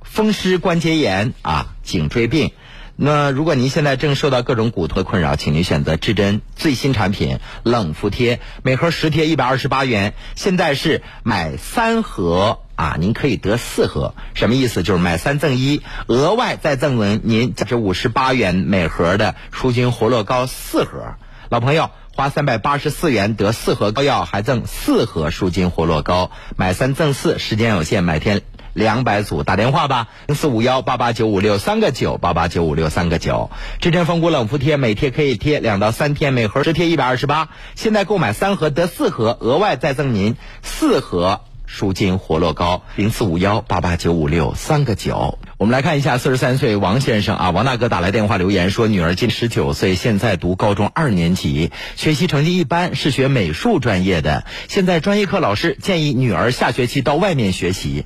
[0.00, 2.52] 风湿关节炎、啊颈椎病。
[2.96, 14.84] 那如果您现在正受到各种骨头的困扰，请您选择至臻最新产品冷敷贴，每盒十贴一百二十八元，现在是买三盒啊，您可以得四盒，什么意思？
[14.84, 21.16] 就是买三赠一，额外再赠您您价值五十八元每盒的舒筋活络膏四盒。
[21.48, 28.42] 老朋友花三百八十四元得四盒膏药，还赠四盒舒筋活络膏，买三赠四，时间有限，买天。
[28.74, 33.50] 两百组打电话吧，零四五幺八八九五六三个九八八九五六三个九。
[33.80, 37.48] 至臻风骨冷敷贴每贴可以贴两到三天，每盒十贴一百二十八。
[37.76, 42.82] 现在购买三盒得四盒，额外再赠您四盒舒筋活络膏。
[42.96, 45.38] 零四五幺八八九五六三个九。
[45.56, 54.44] 我们来看一下四十三岁王先生啊，王大哥打来电话留言说，女儿今十九岁，现在读高中二年级，学习成绩一般，是学美术专业的。
[54.68, 58.04] 现在专业课老师建议女儿下学期到外面学习。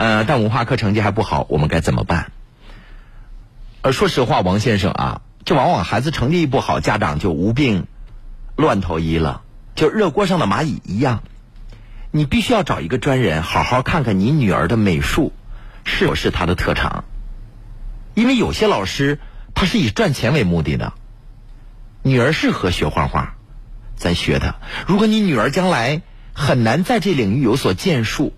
[0.00, 2.32] 呃，但文化课成绩还不好，我们该怎么办？
[3.82, 7.86] 呃，说实话，王先生啊，这往往孩子成绩一不好，家长就无病
[8.56, 9.42] 乱投医了，
[9.74, 11.22] 就热锅上的蚂蚁一样。
[12.12, 15.34] 你必须要找一个专人，好好看看你女儿的美术
[15.84, 17.04] 是否是她的特长。
[18.14, 19.18] 因为有些老师
[19.54, 20.94] 他是以赚钱为目的的，
[22.02, 23.34] 女儿适合学画画，
[23.96, 24.54] 咱学她。
[24.86, 26.00] 如果你女儿将来
[26.32, 28.32] 很难在这领域有所建树，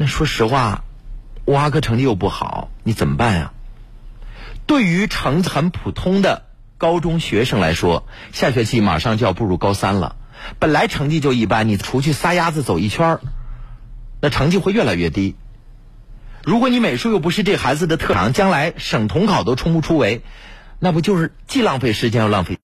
[0.00, 0.84] 那说实话，
[1.44, 3.52] 五阿哥成绩又不好，你怎么办呀？
[4.64, 6.46] 对于成绩很普通的
[6.76, 10.14] 高中学生来说，下学期马上就要步入高三了。
[10.60, 13.18] 本来成绩就一般，你出去撒丫子走一圈
[14.20, 15.34] 那成绩会越来越低。
[16.44, 20.22] 如果你美术又不是这孩子的特长，将来省统考都冲不出围，
[20.78, 22.58] 那不就是既浪费时间又浪费？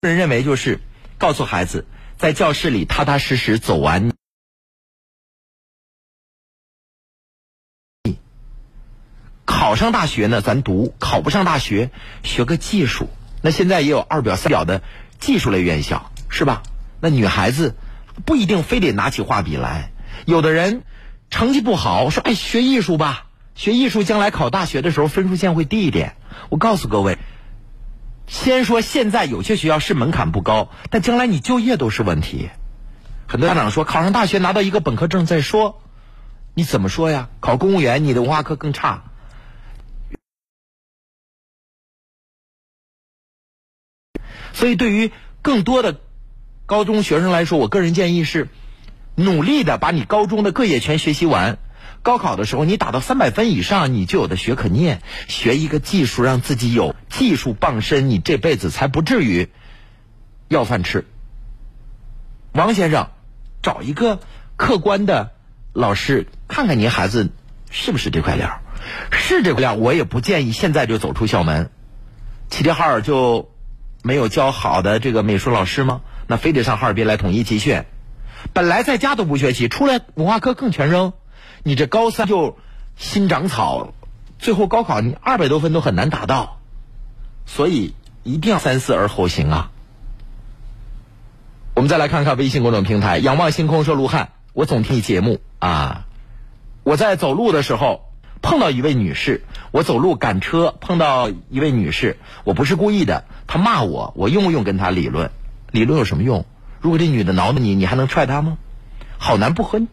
[0.00, 0.80] 人认为就是
[1.18, 1.86] 告诉孩子，
[2.22, 4.12] 在教室里踏踏实实走完。
[9.44, 11.90] 考上大学呢，咱读；考不上大学，
[12.22, 13.08] 学个技术。
[13.40, 14.84] 那现在也有二表三表的
[15.18, 16.62] 技术类院校，是吧？
[17.00, 17.74] 那女孩子
[18.24, 19.90] 不一定非得拿起画笔来，
[20.24, 20.84] 有的人
[21.28, 26.14] 成绩不好，说哎学艺术吧，学艺术将来考大学的时候分数线会低一点。
[26.50, 27.18] 我告诉各位，
[28.32, 32.48] 先说现在有些学校是门槛不高，但将来你就业都是问题。
[33.28, 35.82] 很多家长说考上大学拿到一个本科证再说，
[36.54, 37.28] 你怎么说呀？
[37.40, 39.04] 考公务员你的文化课更差。
[44.54, 45.12] 所以，对于
[45.42, 46.00] 更多的
[46.64, 48.48] 高中学生来说，我个人建议是，
[49.14, 51.58] 努力的把你高中的各业全学习完。
[52.02, 59.48] 高考的时候，你打到三百分以上，你就有的学可念，学一个技术，让自己有技术傍身，你这辈子才不至于
[60.48, 61.04] 要饭吃。
[62.52, 63.10] 王先生，
[63.62, 64.20] 找一个
[64.56, 65.32] 客观的
[65.72, 67.30] 老师，看看您孩子
[67.70, 68.60] 是不是这块料，
[69.10, 71.70] 是这块料，我也不建议现在就走出校门。
[72.50, 73.48] 齐齐哈尔就。
[74.04, 76.00] 没有教好的这个美术老师吗？
[76.26, 77.84] 那非得上哈尔滨来统一集训。
[78.52, 81.12] 本来在家都不学习，出来文化课更全扔。
[81.62, 82.56] 你这高三就
[82.96, 83.92] 新长草，
[84.38, 86.58] 最后高考你二百多分都很难达到。
[87.46, 89.70] 所以一定要三思而后行啊！
[91.74, 96.06] 我们再来看看微信公众平台“仰望星空说卢汉”，我总听你节目啊。
[96.84, 98.08] 我在走路的时候。
[98.44, 105.30] 碰到一位女士，我走路赶车碰到一位女士，我不是故意的，她骂我，我用不用跟她理论？
[105.70, 106.44] 理论有什么用？
[106.80, 108.58] 如果这女的挠你，你还能踹她吗？
[109.16, 109.86] 好男不和，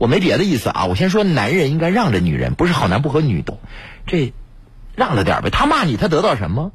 [0.00, 3.60] 我没别的意思啊，我先说男人应该让着女人，不是好男不和女斗，
[4.06, 4.32] 这
[4.96, 5.50] 让着点呗。
[5.50, 6.72] 他骂你，他得到什么？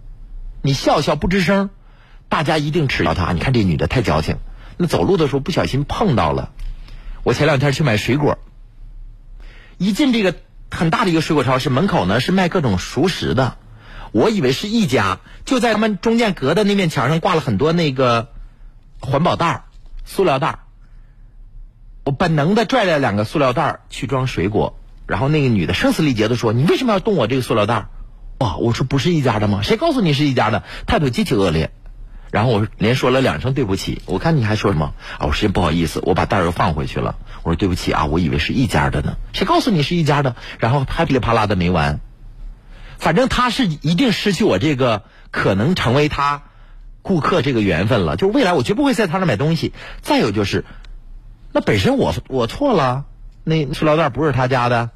[0.61, 1.71] 你笑笑不吱声，
[2.29, 3.33] 大家一定耻笑他。
[3.33, 4.37] 你看这女的太矫情，
[4.77, 6.51] 那走路的时候不小心碰到了。
[7.23, 8.37] 我前两天去买水果，
[9.77, 10.35] 一进这个。
[10.71, 13.57] 很大的一个水果超市，门口呢是卖各种熟食的，
[14.11, 18.29] 我以为是一家，就在他们中间隔的那面墙上挂了很多那个
[18.99, 19.63] 环保袋儿
[20.03, 20.59] 塑料袋儿
[22.05, 24.77] 我本能的拽了两个塑料袋去装水果，
[25.07, 27.87] 然后那个女的声嘶力竭的说：“你为什么要动我这个塑料袋
[28.37, 29.61] 哇，我说不是一家的吗？
[29.63, 30.63] 谁告诉你是一家的？
[30.85, 31.71] 态度极其恶劣。
[32.31, 35.25] 然后我连说了两声对不起，我看你还说什么啊？
[35.25, 37.15] 我说不好意思，我把袋儿又放回去了。
[37.43, 39.15] 我说对不起啊，我以为是一家的呢。
[39.33, 40.35] 谁告诉你是一家的？
[40.59, 42.01] 然后噼里啪啦的没完。
[42.97, 46.43] 反正他是一定失去我这个可能成为他
[47.01, 48.17] 顾客这个缘分了。
[48.17, 49.71] 就未来我绝不会在他那买东西。
[50.01, 50.65] 再有就是，
[51.55, 53.05] 那本身我我错了，
[53.45, 54.89] 那塑料袋不是他家的，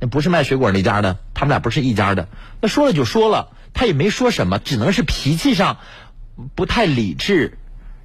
[0.00, 2.28] 那不是卖水果那家的，他们俩不是一家的。
[2.62, 5.76] 那说了就说了，他也没说什么，只能是脾气上。
[6.54, 7.58] 不太理智，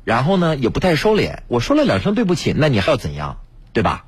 [0.03, 1.43] 然后呢也不太收敛。
[1.47, 3.37] 我说了两声对不起，那你还要怎样，
[3.71, 4.03] 对吧？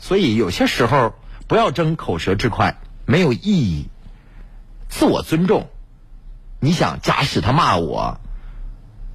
[0.00, 1.14] 所以有些时候
[1.46, 3.86] 不要争口舌之快，没有意义。
[4.88, 5.68] 自我尊重。
[6.58, 8.20] 你想，假使他骂我，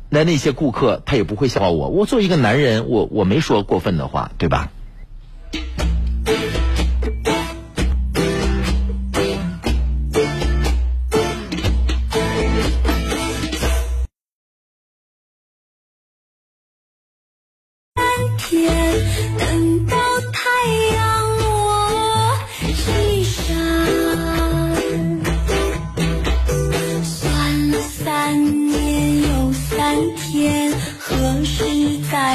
[0.10, 1.90] 那那些顾客他也不会笑话我。
[1.90, 4.72] 我作为一个男人，我我没说过分的话，对吧？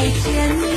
[0.02, 0.71] 再见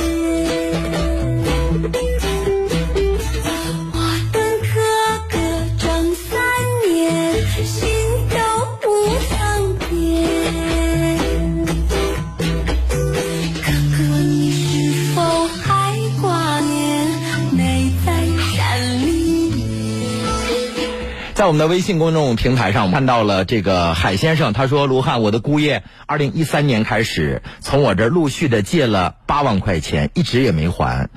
[21.36, 31.10] 在我们的微信公众平台上，看到了这个海先生，他说：“卢汉，我的姑爷，二零一三年开始从我这儿陆续的借了八万块钱，一直也没还。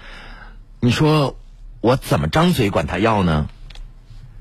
[0.81, 1.37] 你说
[1.79, 3.47] 我怎么张嘴管他要呢？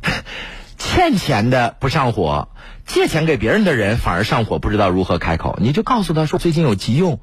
[0.79, 2.49] 欠钱的不上火，
[2.85, 5.61] 借钱给别人的人反而上火，不知道如何开口。
[5.63, 7.21] 你就告诉他说最近有急用，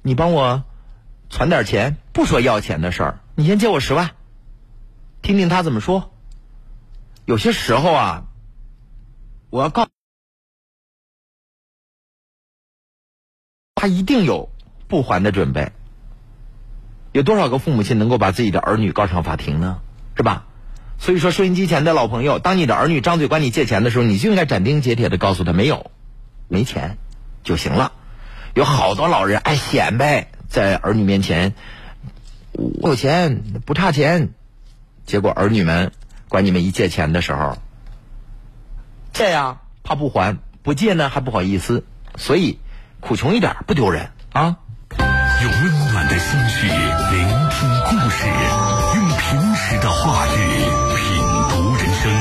[0.00, 0.64] 你帮我
[1.28, 4.12] 传点钱，不说要钱的事儿，你先借我十万，
[5.20, 6.10] 听听他怎么说。”
[7.28, 8.24] 有些时候啊，
[9.50, 9.86] 我要告
[13.74, 14.48] 他一定有
[14.88, 15.72] 不还的准备。
[17.12, 19.82] 有多少个父母亲能够把自己的儿女告上法庭呢？
[20.16, 20.46] 是吧？
[20.98, 25.90] 所以说，收音机前的老朋友，当你的儿女张嘴管你借钱的时候，你就应该斩钉截铁的告诉他没有，
[26.48, 26.96] 没钱
[27.44, 27.92] 就行了。
[28.54, 31.52] 有好多老人爱显摆，在儿女面前
[32.52, 34.30] 我有钱不差钱，
[35.04, 35.92] 结果儿女们。
[36.28, 37.56] 管你们一借钱的时候，
[39.12, 41.84] 借呀怕不还，不借呢还不好意思，
[42.16, 42.58] 所以
[43.00, 44.56] 苦穷一点不丢人啊。
[45.40, 48.26] 用温暖的心绪聆听故事，
[48.96, 50.30] 用平时的话语
[50.96, 52.12] 品读人生。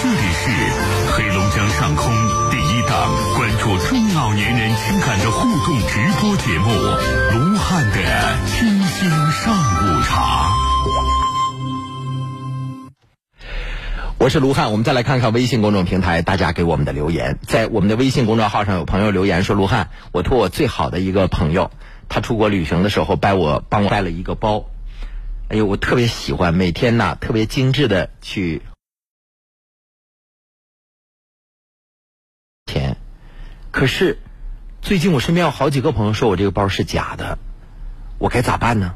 [0.00, 0.50] 这里是
[1.12, 2.12] 黑龙江上空
[2.50, 6.70] 第一档关注中老年人情感的互动直播节目——
[7.34, 10.67] 卢汉的清新上午茶。
[14.28, 17.38] 是卢汉，我们再来看看微信公众平台大家给我们的留言。
[17.42, 21.70] 在我们的微信公众号上，有朋友留言说：“卢汉，我托我最好的一个朋友，
[22.08, 24.64] 他出国旅行的时候，拜我帮我带了一个包。
[25.48, 28.62] 哎呦，我特别喜欢，每天呐特别精致的去
[32.66, 32.96] 钱。
[33.70, 34.18] 可是
[34.82, 37.38] 最近我身边有好几个朋友说我这个包是假的，
[38.18, 38.94] 我该咋办呢？”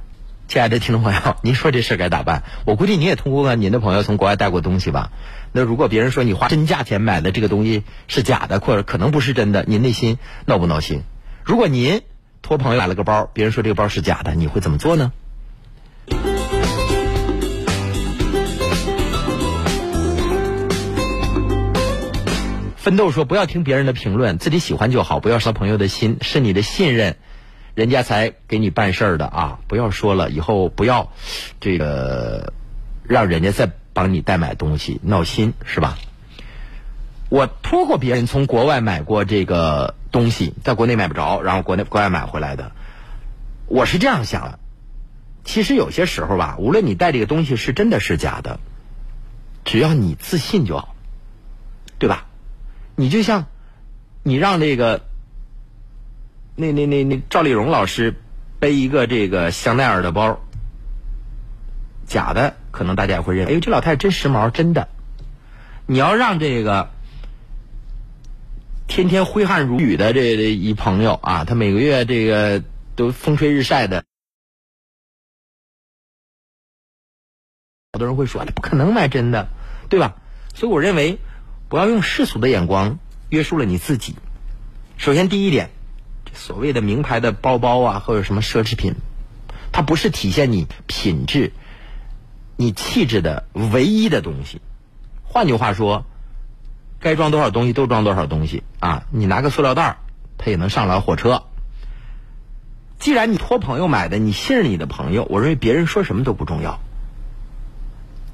[0.52, 2.42] 亲爱的听众朋友，您说这事该咋办？
[2.66, 5.10] 我估计你也通过您的朋友从国外带过东西吧？
[5.50, 11.04] 那如果别人说你花真价钱买的这个东西是假的，或者可能不是真的，您内心闹不闹心？
[11.42, 12.02] 如果您
[12.42, 15.10] 托朋友买了个包，别人说这个包是假的，你会怎么做呢？
[22.76, 27.16] 奋斗说：不要听别人的评论，自己喜欢就好，不要伤朋友的心，是你的信任。
[27.74, 29.58] 人家才给你办事儿的啊！
[29.66, 31.10] 不要说了，以后不要
[31.58, 32.52] 这个
[33.02, 35.96] 让人家再帮你代买东西，闹心是吧？
[37.30, 42.72] 我托过别人从国外买过这个东西，在国内买不着，然后国内国外买回来的。
[43.66, 44.58] 我是这样想的，
[45.42, 48.60] 其实有些时候吧，无论你带这个东西是真的是假的，
[49.64, 50.94] 只要你自信就好，
[51.98, 52.26] 对吧？
[52.96, 53.46] 你就像
[54.22, 55.06] 你让这个。
[56.54, 58.14] 那那那那赵丽蓉老师
[58.60, 60.38] 背一个这个香奈儿的包，
[62.06, 64.88] 假的，可能大家也会认为，哎呦，这老太太真时髦，真的。
[65.86, 66.90] 你要让这个
[68.86, 72.62] 天天挥汗如雨的这这一朋友啊，他每个月这个
[72.96, 74.04] 都风吹日晒的，
[77.92, 79.48] 好多人会说，那不可能买真的，
[79.88, 80.16] 对吧？
[80.54, 81.18] 所以我认为，
[81.70, 82.98] 不要用世俗的眼光
[83.30, 84.14] 约束了你自己。
[84.98, 85.70] 首先，第一点。
[86.34, 88.94] 所谓的名牌的包包啊，或者什么奢侈品，
[89.70, 91.52] 它不是体现你品质、
[92.56, 94.60] 你气质的唯一的东西。
[95.24, 96.04] 换句话说，
[97.00, 99.04] 该装多少东西都装多少东西啊！
[99.10, 99.96] 你拿个塑料袋儿
[100.38, 101.42] 它也能上了火车。
[102.98, 106.78] 既然你托朋友买的，你信任你的朋友，我认为别人说什么都不重要。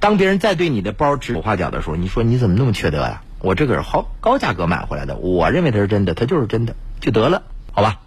[0.00, 3.22] 当别人再对你的包指手画脚的时候，你说你怎么那么缺德呀？
[3.40, 7.42] 我这个是好高价格买回来的，我认为它是真的，它就是真的，就得了。
[7.78, 8.00] 好吧，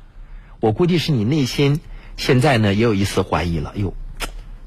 [0.60, 1.80] 我估计是你内心
[2.18, 3.72] 现在呢也有一丝怀疑了。
[3.76, 3.94] 哟，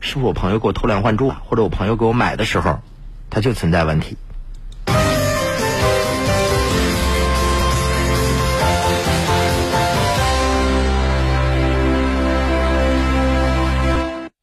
[0.01, 2.79] 是不是我朋友给我偷梁换柱，或者我朋友给我买的时候，
[3.29, 4.17] 他就存在问题？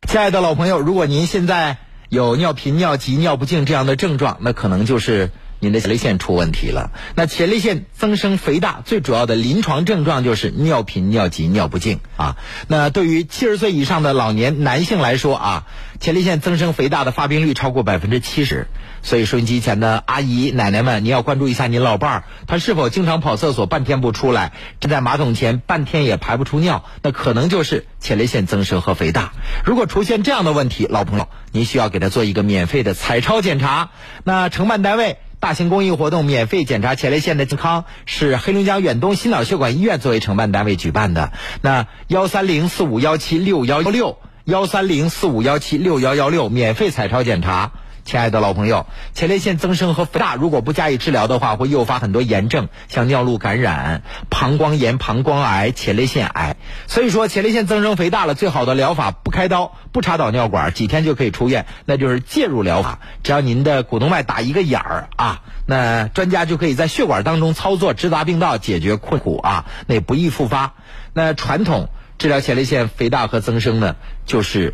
[0.08, 1.78] 亲爱的老朋友，如果您现在
[2.10, 5.32] 有尿频、尿急、尿不尽这样的症状，那可能就是。
[5.62, 6.90] 您的前列腺出问题了。
[7.16, 12.36] 那前列腺增生肥大最主要的临床症状就是尿频、尿急、尿不尽啊。
[12.68, 15.64] 那对于七十岁以上的老年男性来说啊，
[16.00, 18.68] 前列腺增生肥大的发病率超过百分之七十。
[19.04, 29.34] 所以收音机前的阿姨、奶奶们，你要关注一下您老伴儿，他是否经常跑厕所半天不出来，站在马桶前半天也排不出尿，那可能就是前列腺增生和肥大。
[29.64, 33.90] 如果出现这样的问题，老朋友，您需要给他做一个免费的彩超检查。
[34.24, 35.18] 那承办单位。
[35.42, 41.34] 大型公益活动，免费检查前列腺的健康，是黑龙江远东心脑血管医院作为承办单位举办的。
[41.62, 47.72] 那幺三零四五幺七六幺幺六，幺三零四五幺七六幺幺六，免费彩超检查，
[48.04, 56.58] 亲爱的老朋友，前列腺增生和肥大如果不加以治疗的话，会诱发很多炎症，像尿路感染、膀胱炎、膀胱癌、前列腺癌。
[56.88, 63.00] 所以说，前列腺增生肥大了，最好的疗法不开刀、不插导尿管，几天就可以出院，那就是介入疗法。
[63.24, 70.74] 只要您的股动脉打一个眼儿啊，那专家就可以在血管当中操作，直达病道，解决困苦啊，那不易复发。
[71.14, 73.96] 那传统治疗前列腺肥大和增生呢，
[74.26, 74.74] 就是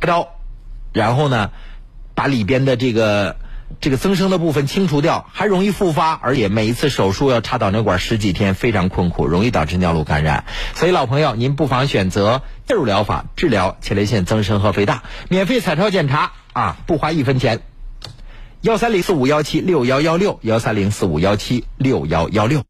[0.00, 0.28] 开刀，
[0.92, 1.50] 然后呢。
[2.14, 3.36] 把里边的这个
[3.80, 10.44] 这个增生的部分清除掉，还容易复发，而且每一次手术要插导尿管十几天，非常困苦，容易导致尿路感染。
[10.74, 17.60] 所以老朋友，您不妨选择介入疗法治疗前列腺增生和肥大，免费彩超检查啊，不花一分钱。
[18.60, 22.62] 幺三零四五幺七六幺幺六，幺三零四五幺七六幺幺六。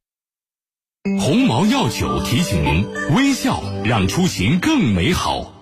[1.20, 5.61] 鸿茅药酒提醒您：微笑让出行更美好。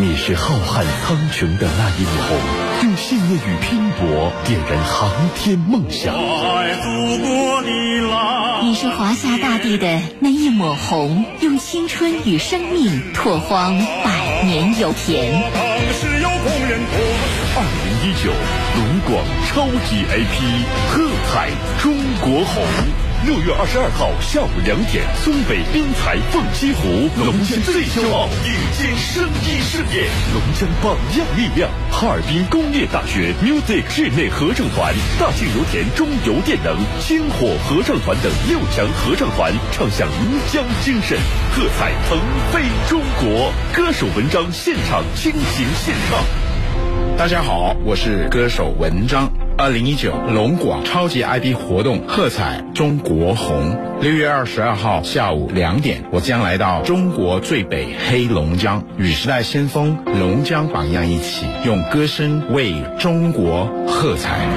[0.00, 2.38] 你是浩瀚苍穹的那一抹红，
[2.84, 6.14] 用信念与拼搏点燃航天梦想。
[8.62, 15.34] 你是华夏大地的那一抹红，用青春与生命拓荒百年油田。
[17.52, 18.32] 二零一九
[18.76, 21.92] 龙广超级 AP，喝彩中
[22.22, 22.64] 国红。
[23.26, 41.18] 六月二十二号下午两点，松北滨彩凤栖湖，龙江最骄傲，顶尖声音盛宴，龙江榜样力量，哈尔滨工业大学 Music 室内合唱团，大庆油田中油电能，星火合唱团等六强合唱团，唱响龙江精神，
[41.52, 42.18] 喝彩腾
[42.50, 43.52] 飞中国。
[43.74, 46.49] 歌手文章现场倾情献唱。
[47.20, 49.30] 大家好，我是歌手文章。
[49.58, 53.78] 二零一九龙广超级 IP 活动喝彩中国红。
[54.00, 64.48] 六月二十二号下午两点，我将来到中国最北黑龙江，与时代先锋龙江榜样一起，用歌声为中国喝彩。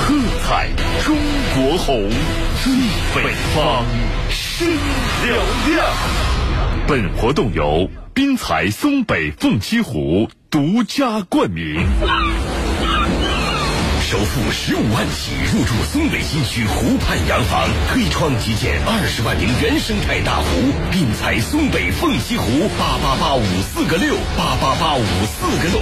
[0.00, 0.70] 喝彩
[1.04, 1.16] 中
[1.54, 2.10] 国红，
[2.64, 2.72] 最
[3.14, 3.84] 北方
[4.28, 4.66] 声
[5.22, 5.86] 嘹亮。
[6.88, 11.80] 本活动由滨彩松北凤栖湖独家冠名。
[14.02, 20.44] 首付十五万起入住松北新区湖畔洋房，推窗即见二十万名原生态大湖。
[20.90, 25.80] 并采松北凤栖湖八八八五四个六八八八五四个六，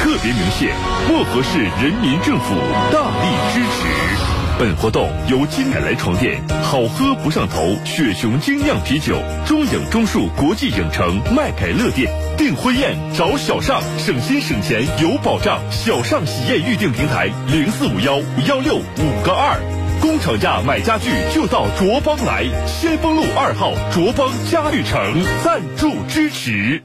[0.00, 0.74] 特别鸣谢
[1.06, 2.56] 漠河市人民政府
[2.90, 4.37] 大力支持。
[4.58, 15.60] 本活动由金凯莱床垫、好喝不上头、雪熊精酿啤酒、中影中数国际影城、麦凯乐店订婚宴找小尚，省心省钱有保障。
[15.70, 19.60] 小尚喜宴预订平台零四五幺幺六五个二，
[20.00, 26.82] 工厂价买家具就到卓邦来，先锋路二号卓邦家具城赞助支持。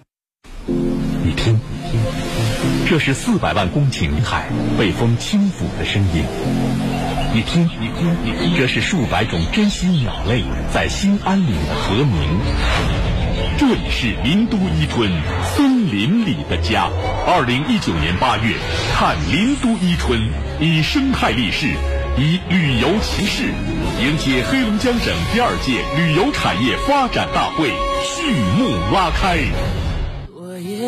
[0.67, 1.59] 你听，
[2.88, 4.45] 这是四百万公顷海
[4.78, 6.24] 被风轻抚的声音。
[7.34, 12.39] 你听，你听，你听，这是数百种珍稀鸟类在新安岭的和鸣。
[13.57, 15.11] 这里是林都伊春，
[15.43, 16.91] 森林里的家。
[17.25, 18.53] 二零一九年八月，
[18.93, 20.29] 看林都伊春，
[20.59, 21.65] 以生态立市，
[22.19, 23.45] 以旅游启示，
[23.99, 27.69] 迎接黑龙江省第二届旅游产业发展大会
[28.05, 29.82] 序幕拉开。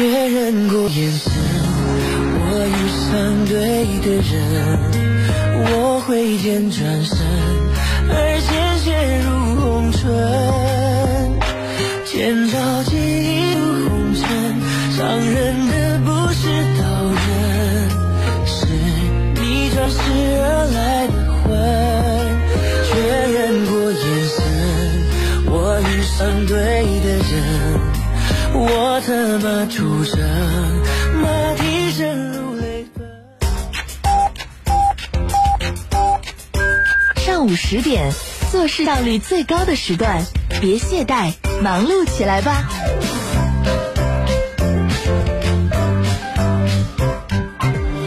[0.00, 1.30] 确认过眼神，
[2.40, 3.52] 我遇上对
[4.00, 4.32] 的人。
[5.62, 7.18] 我挥剑转身，
[8.08, 8.48] 而鲜
[8.78, 8.88] 血
[9.26, 9.28] 如
[9.60, 10.00] 红唇。
[12.06, 12.82] 天朝
[29.10, 30.20] 怎么出声？
[31.20, 33.10] 马蹄声如雷奔。
[37.16, 38.12] 上午十点，
[38.52, 40.22] 做事效率最高的时段，
[40.60, 42.68] 别懈怠，忙碌起来吧。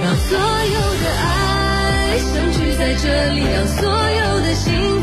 [0.01, 5.02] 让所有的爱相聚在这里，让所有的幸。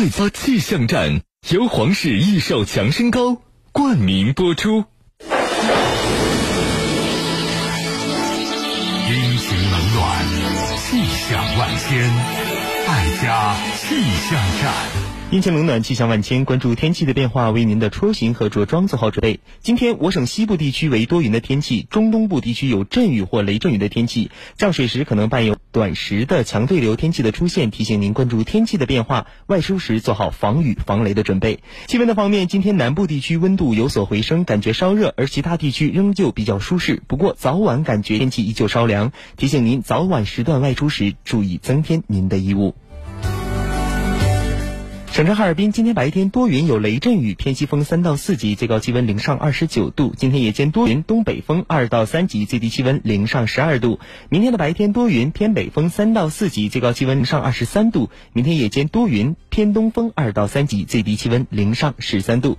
[0.00, 1.20] 爱家气象站
[1.50, 4.86] 由皇室益寿强身膏冠名播出。
[5.18, 5.26] 阴
[9.36, 10.24] 晴冷暖，
[10.78, 12.10] 气象万千，
[12.88, 15.09] 爱家气象站。
[15.30, 19.38] 阴晴冷暖，气象万千，关注天气的变化，为您的出行和着装做好准备。
[19.60, 31.60] 今天，我省西部地区为多云的天气，中东部地区有阵雨或雷阵雨的天气，降水时可能伴有短时的强对流天气的出现，提醒您关注天气的变化，外出时做好防雨防雷的准备。
[31.86, 37.04] 气温的方面，今天南部地区温度有所回升，感觉稍热，而其他地区仍旧比较舒适。
[37.06, 42.74] 不过早晚感觉天气依旧稍凉，提醒您早晚时段外出时注意增添您的衣物。
[45.12, 50.14] 省城哈尔滨今天白天多云有雷阵雨，偏西风三到四级，最高气温零上二十九度。
[50.16, 53.98] 今天夜间多云，东北风二到三级，最低气温零上十二度。
[54.28, 58.08] 明天的白天多云，偏北风三到四级，最高气温零上二十三度。
[58.32, 62.56] 明天夜间多云，偏东风二到三级，最低气温零上十三度。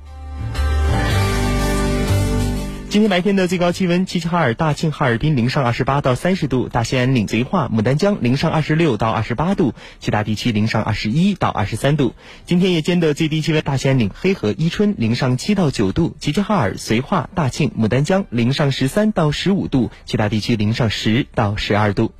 [2.92, 12.16] 今天白天的最高气温，齐齐哈尔、大庆、哈尔滨零上二十八到三十度，大兴安岭、绥化、牡丹江零上二十六到二十八度，其他地区零上二十一到二十三度。
[12.46, 22.12] 今天夜间的最低气温，大兴安岭、黑河、伊春零上七到九度，齐齐哈尔、绥化、大庆、牡丹江零上十三到十五度，其他地区零上十到十二度。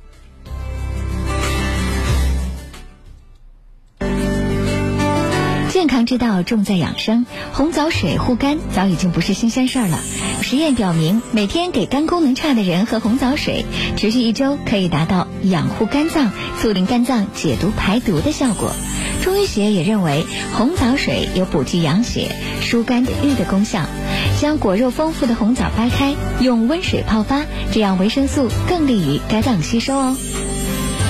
[5.82, 9.98] 健康之道重在养生，红枣水护肝早已经不是新鲜事儿了。
[10.40, 13.64] 实验表明，每天给肝功能差的人喝红枣水，
[13.96, 16.30] 持续一周可以达到养护肝脏、
[16.60, 18.70] 促进肝脏解毒排毒的效果。
[19.24, 20.24] 中医学也认为，
[20.56, 22.30] 红枣水有补气养血、
[22.60, 23.80] 疏肝解郁的功效。
[24.40, 30.16] 将果肉丰富的红枣掰开，用温水泡发，这样维生素更利于肝脏吸收哦。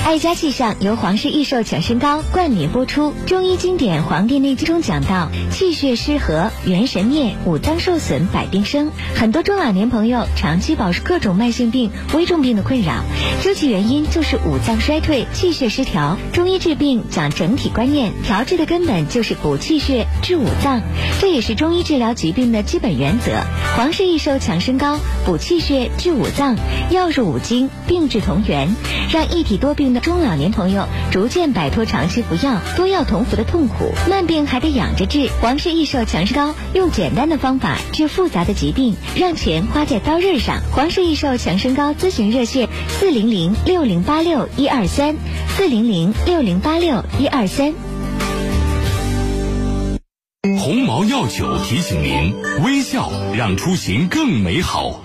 [0.05, 3.14] 爱家气象由皇氏益寿强身膏冠名播出。
[3.24, 8.90] 中医经典《黄帝内经》中讲到，气血失和，元神灭，五脏受损，百病生。
[9.14, 13.05] 很多中老年朋友长期饱受各种慢性病、危重病的困扰，
[13.42, 16.18] 究其原因就是五脏衰退、气血失调。
[16.32, 20.82] 中医治病讲整体观念，调治的根本就是补气血、治五脏，
[21.20, 23.32] 这也是中医治疗疾病的基本原则。
[23.76, 26.57] 皇氏益寿强身膏补气血、治五脏，
[26.91, 28.75] 药入五经，病治同源，
[29.12, 33.93] 让一体多病的中老年朋友逐渐摆脱长期服药、多药同服的痛苦。
[34.11, 40.61] 慢病还得养着治，皇氏益寿强身膏用简单的方法治复杂的疾病，让钱花在刀刃上。
[40.73, 45.14] 皇氏益寿强身膏咨询热线：四零零六零八六一二三，
[45.57, 47.73] 四零零六零八六一二三。
[50.59, 55.01] 鸿茅药酒提醒您：微笑让出行更美好。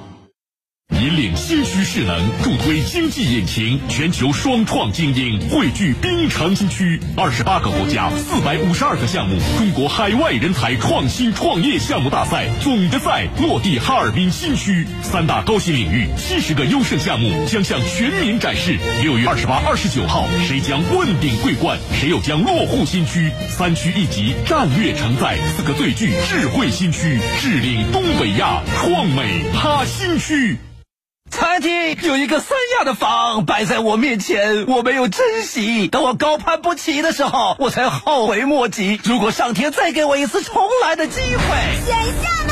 [0.99, 18.77] 引领新区势能，助推经济引擎，全球双创精英汇聚滨城新区，二十八个国家，四百五十二个项目，中国海外人才创新创业项目大赛总决赛落地哈尔滨新区，三大高新领域，七十个优胜项目将向全民展示。
[19.03, 21.77] 六月二十八、二十九号，谁将问鼎桂冠？
[21.93, 23.31] 谁又将落户新区？
[23.49, 30.57] 三区一级，战略承载四个最具智慧新区，智领东北亚创美哈新区。
[31.37, 35.87] 餐厅有一个三亚的房摆在我面前，我没有珍惜。
[35.87, 38.99] 等我高攀不起的时候，我才后悔莫及。
[39.03, 42.46] 如果上天再给我一次重来的机会，选项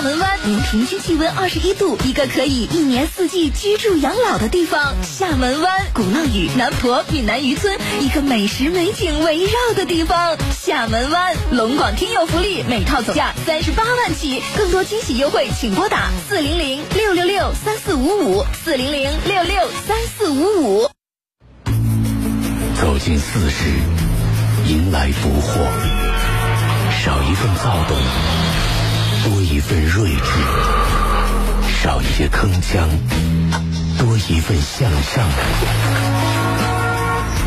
[0.00, 4.94] 厦门湾年平均气温二十一度，一个可以一年四季居住养老的地方。
[5.02, 10.38] 厦门湾鼓浪屿、南婆、闽南渔村，一个美食美景围绕的地方。
[10.58, 20.90] 厦门湾龙广听友福利，每套总价三十八万起，更多惊喜优惠，请拨打四零零六六六三四五五四零零六六三四五五。
[22.80, 23.68] 走进四十，
[24.66, 25.60] 迎来不惑，
[27.04, 27.98] 少一份躁动，
[29.24, 30.22] 多一份睿智；
[31.82, 32.88] 少一些铿锵，
[33.98, 35.28] 多一份向上。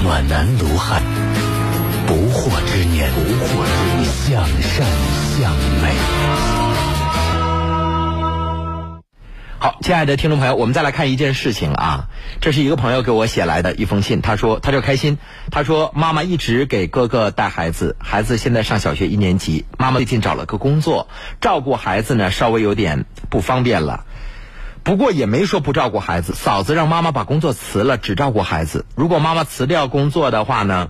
[0.04, 1.02] 暖男卢汉，
[2.06, 4.86] 不惑之年，不惑之年，向善
[5.40, 5.52] 向
[5.82, 6.53] 美。
[9.64, 12.10] 好，亲爱的听众朋友，我们再来看一件事情啊，
[12.42, 15.18] 这是一个朋友给我写来的一封信，他说他叫开心，
[15.52, 21.08] 他说妈妈一直给哥哥带孩子，孩子现在上小学一年级，妈妈最近找了个工作，
[21.40, 24.04] 照顾孩子呢稍微有点不方便了。
[24.84, 28.86] 不过也没说不照顾孩子，嫂子让妈妈把工作辞了，只照顾孩子。
[28.96, 30.90] 如果妈妈辞掉工作的话呢，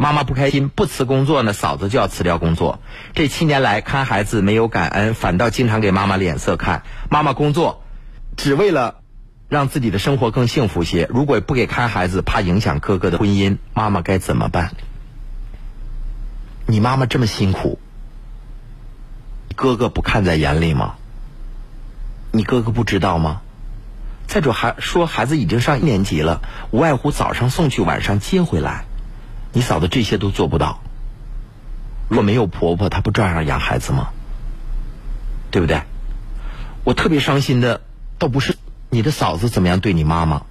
[0.00, 2.78] 妈妈不开心；不辞工作呢，嫂子就要辞掉工作。
[3.14, 6.84] 这七年来看孩子没有感恩，反倒经常给妈妈脸色看。
[7.10, 7.82] 妈妈工作
[8.36, 9.00] 只为了
[9.48, 11.08] 让自己的生活更幸福些。
[11.10, 14.70] 如果不给看孩子，怕影响哥哥的婚姻，妈妈该怎么办？
[16.66, 17.80] 你妈妈这么辛苦，
[19.56, 20.94] 哥哥不看在眼里吗？
[22.30, 23.40] 你哥哥不知道吗？
[24.28, 26.40] 再者还说孩子已经上一年级了，
[26.70, 28.84] 无外乎早上送去，晚上接回来。
[29.58, 30.78] 你嫂子这些都做不到。
[32.08, 34.10] 如果没有婆婆，她不照样养孩子吗？
[35.50, 35.82] 对不对？
[36.84, 37.80] 我特别伤心的，
[38.20, 38.54] 倒不是
[38.88, 40.42] 你的嫂子怎么样对你妈妈，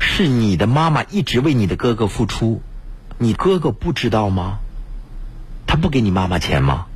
[0.00, 2.60] 是你的妈妈一直为你的哥哥付出，
[3.16, 4.58] 你哥哥不知道吗？
[5.68, 6.86] 他不给你妈妈钱吗？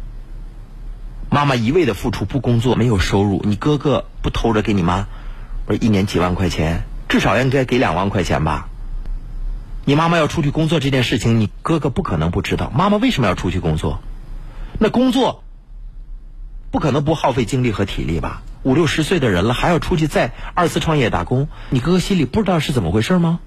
[1.30, 5.06] 妈妈一味的付出不工作没有收入，你哥哥不偷着给你妈，
[5.64, 8.68] 不是一年几万块钱，至少应该给两万块钱吧？
[9.84, 12.70] 你妈妈要出去工作这件事情，你哥哥不可能不知道。
[12.74, 14.00] 妈妈为什么要出去工作？
[14.78, 15.44] 那工作
[16.70, 18.42] 不可能不耗费精力和体力吧？
[18.62, 23.40] 五六十岁的人了，还要出去再二次创业打工，你哥哥心里不知道是怎么回事吗？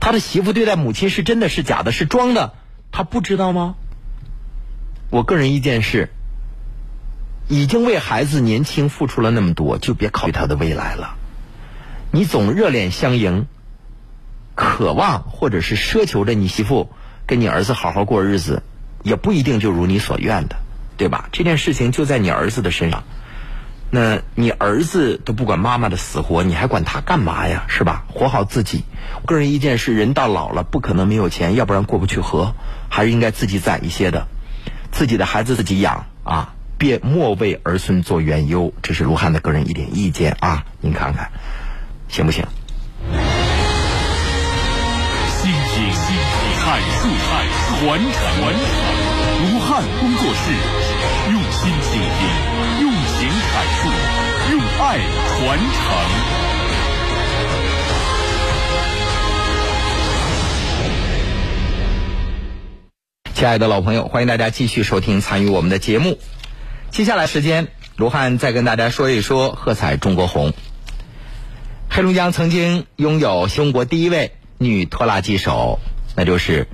[0.00, 2.54] 他的媳妇对待母亲是真的是假的，是装的，
[2.90, 3.76] 他不知道吗？
[5.10, 6.10] 我个人意见是，
[7.48, 11.16] 已经为孩子年轻付出了那么多，就别考虑他的未来了。
[12.12, 13.46] 你总热脸相迎，
[14.60, 16.90] 渴望或者是奢求着你媳妇
[17.24, 18.62] 跟你儿子好好过日子，
[19.02, 20.56] 也不一定就如你所愿的，
[20.98, 21.30] 对吧？
[21.32, 23.04] 这件事情就在你儿子的身上，
[23.88, 27.64] 那你儿子都不管妈妈的死活，你还管他干嘛呀？
[27.68, 28.04] 是吧？
[28.08, 28.84] 活好自己。
[29.24, 32.54] 个人意见是，人到老了不可能没有钱，要不然过不去河，
[32.90, 34.28] 还是应该自己攒一些的。
[34.92, 38.74] 自己的孩子自己养啊，别莫为儿孙做冤忧。
[38.82, 41.30] 这是卢汉的个人一点意见啊，您看看
[42.08, 42.44] 行不行？
[46.70, 47.08] 阐述、
[47.80, 48.14] 传承。
[49.42, 50.52] 卢汉工作室，
[51.32, 52.22] 用心倾听，
[52.80, 53.90] 用情阐述，
[54.52, 54.84] 用爱
[55.26, 55.74] 传承。
[63.34, 66.20] 亲爱的老朋友，欢迎大家继续收听参与我们的节目。
[66.92, 67.66] 接下来时间，
[67.96, 70.52] 卢汉再跟大家说一说喝彩中国红。
[71.88, 75.80] 黑龙江曾经拥有中国第一位女拖拉机手，
[76.20, 76.66] 那就是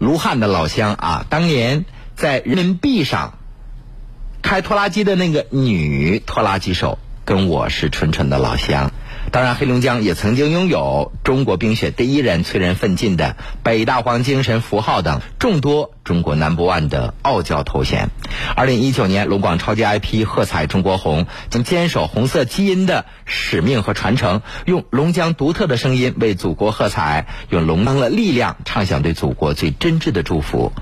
[0.00, 1.24] 卢汉的老乡啊。
[1.30, 1.84] 当年
[2.16, 3.38] 在人民币上
[4.42, 8.90] 开拖拉机的那个女拖拉机手，跟我是纯纯的老乡。
[9.32, 18.10] 当然，黑龙江也曾经拥有中国冰雪第一人、催人奋进的北大荒精神符号等众多中国 number one 的傲娇头衔。
[18.54, 30.72] 二零一九年，龙广超级 IP 喝彩中国红将坚守红色基因的使命和传承，用龙江独特的声音为祖国喝彩，用龙江的力量唱响对祖国最真挚的祝福。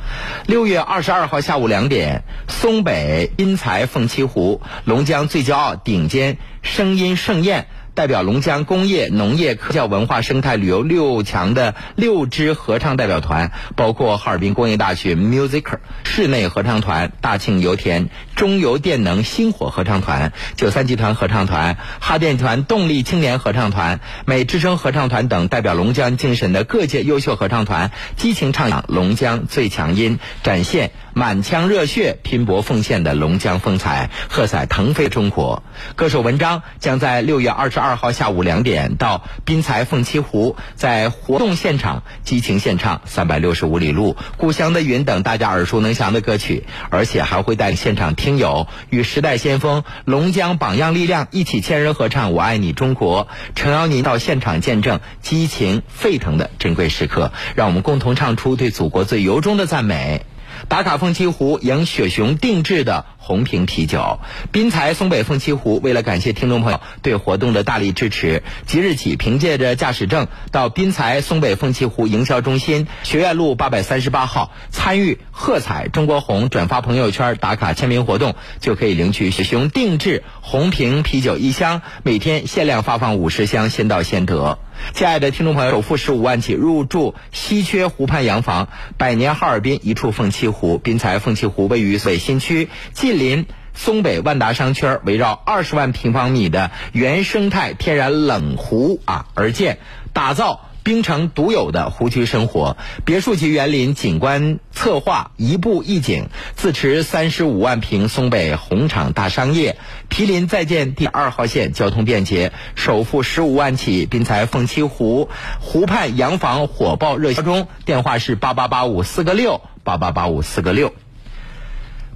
[0.46, 7.68] 六月二十二号下午两点，松北滨财凤栖湖，龙江最骄傲顶尖声音盛宴。
[8.00, 15.66] 代表龙江工业、农业、科教、文化、生态、旅游六强的六支合唱代表团，包括哈尔滨工业大学 Music
[16.02, 35.62] 室内合唱团、大庆油田中油电能星火合唱团、九三集团合唱团、哈电团动力青年合唱团、美之声合唱团等，代表龙江精神的各界优秀合唱团，激情唱响龙江最强音，展现满腔热血、拼搏奉献的龙江风采，喝彩腾飞中国。
[35.94, 60.24] 歌手文章将在六月二十二号下午两点到滨才凤栖湖，在活动现场激情献唱《三百六十五里路》《故乡的云》等大家耳熟能详的歌曲，而且还会带现场听友与时代先锋龙江榜样力量一起千人合唱《我爱你中国》，诚邀您到现场见证激情沸腾的珍贵时刻，让我们共同唱出对祖国最由衷的赞美。
[60.68, 64.18] 打卡凤栖湖迎雪熊定制的红瓶啤酒，
[64.50, 84.58] 滨财松北凤栖湖为了感谢听众朋友对活动的大力支持，即日起凭借着驾驶证到滨财松北凤栖湖营销中心学院路八百三十八号参与喝彩中国红转发朋友圈打卡签名活动，就可以领取雪熊定制红瓶啤酒一箱，每天限量发放五十箱，先到先得。
[84.94, 90.78] 亲爱的听众朋友，首付十五万起入住稀缺湖畔洋房，百年哈尔滨一处凤栖湖。
[90.78, 99.78] 滨财凤栖湖位于北新区，近林松北万达商圈围绕二十万平方米的原生态天然冷湖啊而建，
[100.12, 100.62] 打造。
[100.82, 109.76] 冰城独有的湖区生活，别墅级园林景观策划一步一景，自持三十五万平松北红场大商业，
[110.08, 115.28] 毗邻在建第二号线，交通便捷，首付十五万起，滨财凤栖湖
[115.60, 120.94] 湖畔洋房火爆热销中，电话是八八八五四个六八八八五四个六。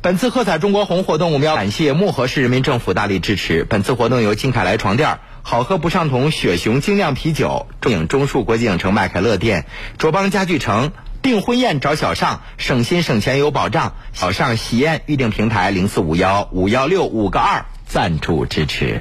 [0.05, 3.65] 本次喝彩中国红活动，我们要感谢漠河市人民政府大力支持。
[3.65, 5.19] 本次活动由金凯莱床垫。
[5.41, 9.65] 好喝不上桶雪熊精酿啤酒，中影中树国际影城麦凯乐店，
[9.97, 10.93] 卓邦家具城
[11.23, 13.95] 订婚宴找小尚，省心省钱有保障。
[14.13, 19.01] 小尚喜宴预订平台零四五幺五幺六五个二赞助支持。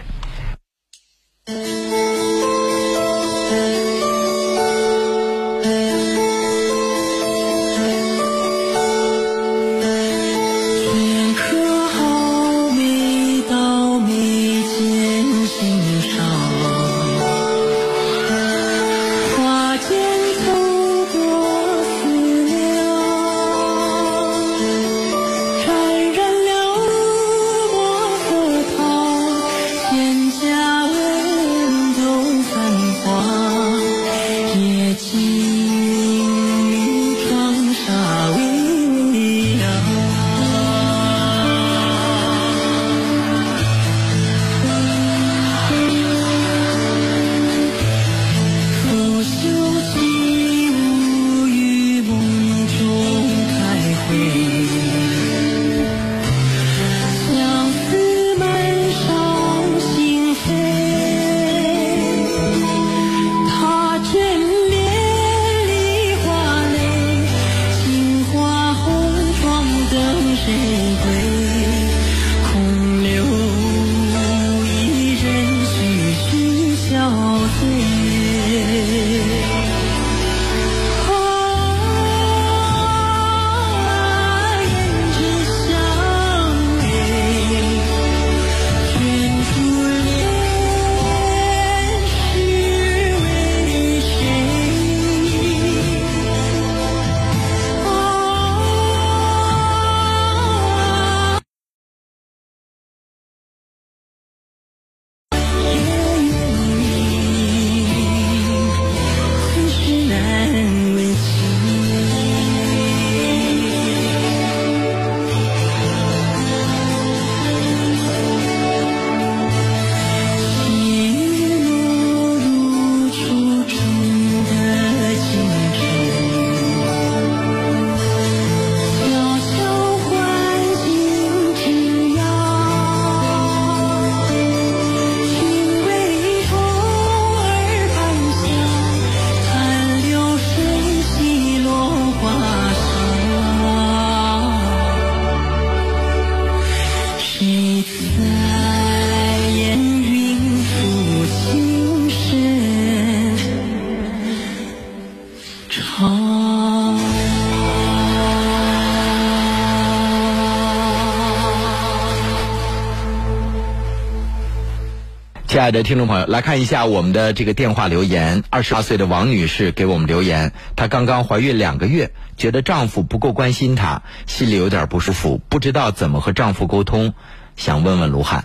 [165.63, 168.43] 亲爱的听众朋友，来看一下我们的这个电话留言。
[168.49, 177.13] 二十八岁的王女士给我们留言，她刚刚怀孕两个月，觉得丈夫不够关心她，心里有点不舒服，不知道怎么和丈夫沟通，
[177.55, 178.43] 想问问卢汉。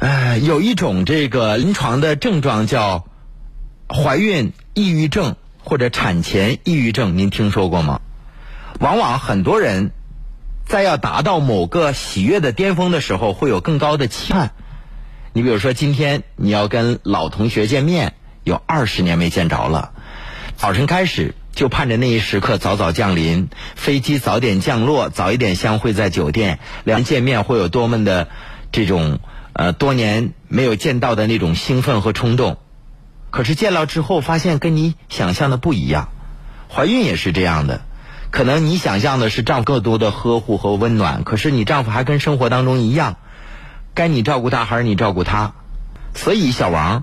[0.00, 3.06] 哎，有一种这个临床的症状叫
[3.88, 8.00] 怀孕抑郁症或者产前抑郁症，您听说过吗？
[8.80, 9.92] 往往很多人
[10.66, 14.50] 在要达到某个喜悦的巅峰的时候，会有更高的期盼。
[15.36, 19.92] 你比如说，今天你要跟老同学见面，有二十年没见着了，
[20.56, 28.28] 早晨开始就盼着那一时刻早早降临，飞机早点降落，早一点相会在酒店，两人见面会有多么的
[28.72, 29.18] 这种
[29.52, 32.56] 呃多年没有见到的那种兴奋和冲动。
[33.28, 36.08] 可是见了之后，发现跟你想象的不一样。
[36.70, 37.82] 怀孕也是这样的，
[38.30, 43.18] 可能你想象的是丈夫更多的呵护和温暖，可是你丈夫还跟生活当中一样。
[43.96, 45.54] 该你照顾他还是你照顾他？
[46.14, 47.02] 所以小王，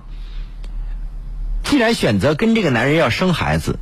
[1.62, 3.78] 既然选择跟这个男人要生孩子，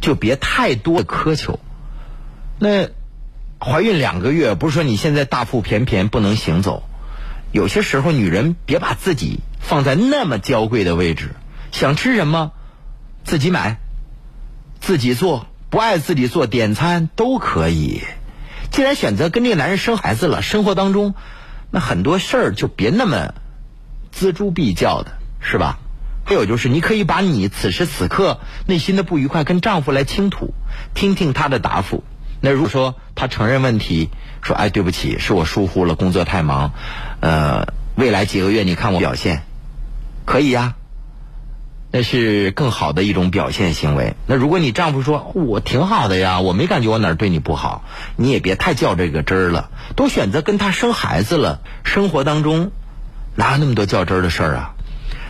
[0.00, 1.60] 就别太多的苛求。
[2.58, 2.88] 那
[3.60, 6.82] 怀孕两个月，不是说你现在大腹便便不能行走，
[7.52, 11.34] 有些时候女人别把自己放在那么娇贵的位置，
[11.70, 12.52] 想吃什么
[13.24, 13.78] 自己买，
[14.80, 18.02] 自己做，不爱自己做点餐都可以。
[18.70, 21.14] 既然选择跟这个男人生孩子了，生活当中
[21.74, 23.34] 那很多事儿就别那么
[24.16, 25.80] 锱铢必较的，是吧？
[26.24, 30.54] 还有就是，你可以把你此时此刻内心的不愉快跟丈夫来倾吐，
[30.94, 32.04] 听听他的答复。
[32.40, 34.10] 那如果说他承认问题，
[34.40, 36.70] 说哎对不起，是我疏忽了，工作太忙，
[37.18, 37.66] 呃，
[37.96, 39.42] 未来几个月你看我表现，
[40.24, 40.76] 可以呀。
[41.96, 44.16] 那是更好的一种表现行为。
[44.26, 47.84] 那如果你丈夫说我挺好的呀，我没感觉我哪儿对你不好，
[48.16, 49.70] 你也别太较这个真儿了。
[49.94, 52.72] 都选择跟他生孩子了，生活当中
[53.36, 54.74] 哪有那么多较真儿的事儿啊？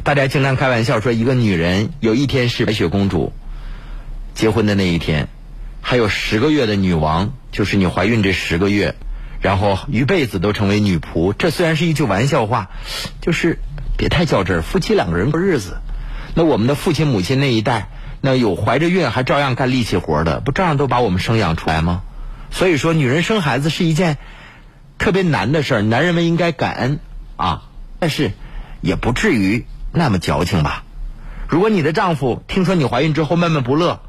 [0.05, 3.35] 大家经常开玩笑说，一个女人有一天是白雪公主
[4.33, 5.29] 结婚的那一天，
[5.83, 8.95] 还有十个月的女王，就是你怀孕这十个月，
[9.43, 11.35] 然后一辈子都成为女仆。
[11.35, 12.71] 这虽然是一句玩笑话，
[13.21, 13.59] 就是
[13.99, 15.77] 别太较真儿，夫妻两个人过日子。
[16.35, 17.89] 那我们的父亲母亲那一代，
[18.21, 22.03] 那有怀着孕还照样干力气活的，不照样都把我们生养出来吗？
[22.51, 24.19] 所以说，女人生孩子是一件
[24.99, 27.01] 特别难的事儿，男人们应该感恩
[27.37, 27.63] 啊，
[27.99, 28.33] 但是
[28.81, 30.85] 也不至于那么矫情吧。
[31.49, 34.01] 如果你的丈夫听说你怀孕之后闷闷不乐，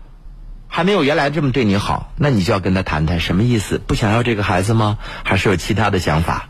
[0.67, 3.79] 还没有原来这么对你好，那你就要跟他谈谈什么意思？
[3.85, 4.97] 不想要这个孩子吗？
[5.23, 6.49] 还是有其他的想法？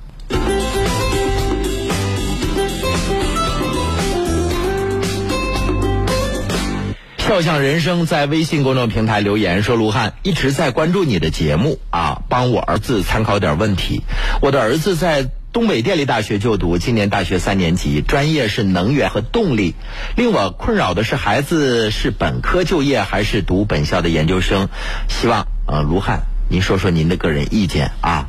[7.26, 14.04] 笑向人生在微信公众平台留言说：“卢汉一直在关注你的节目啊，帮我儿子参考点问题。
[14.44, 19.74] 我的儿子在东北电力大学就读，今年大学三年级，专业是能源和动力。
[20.16, 24.70] 令我困扰的是，孩子是本科就业还是读本校的研究生？
[25.10, 28.28] 希望呃，卢汉您说说您的个人意见啊。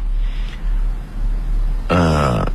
[1.89, 2.51] 呃，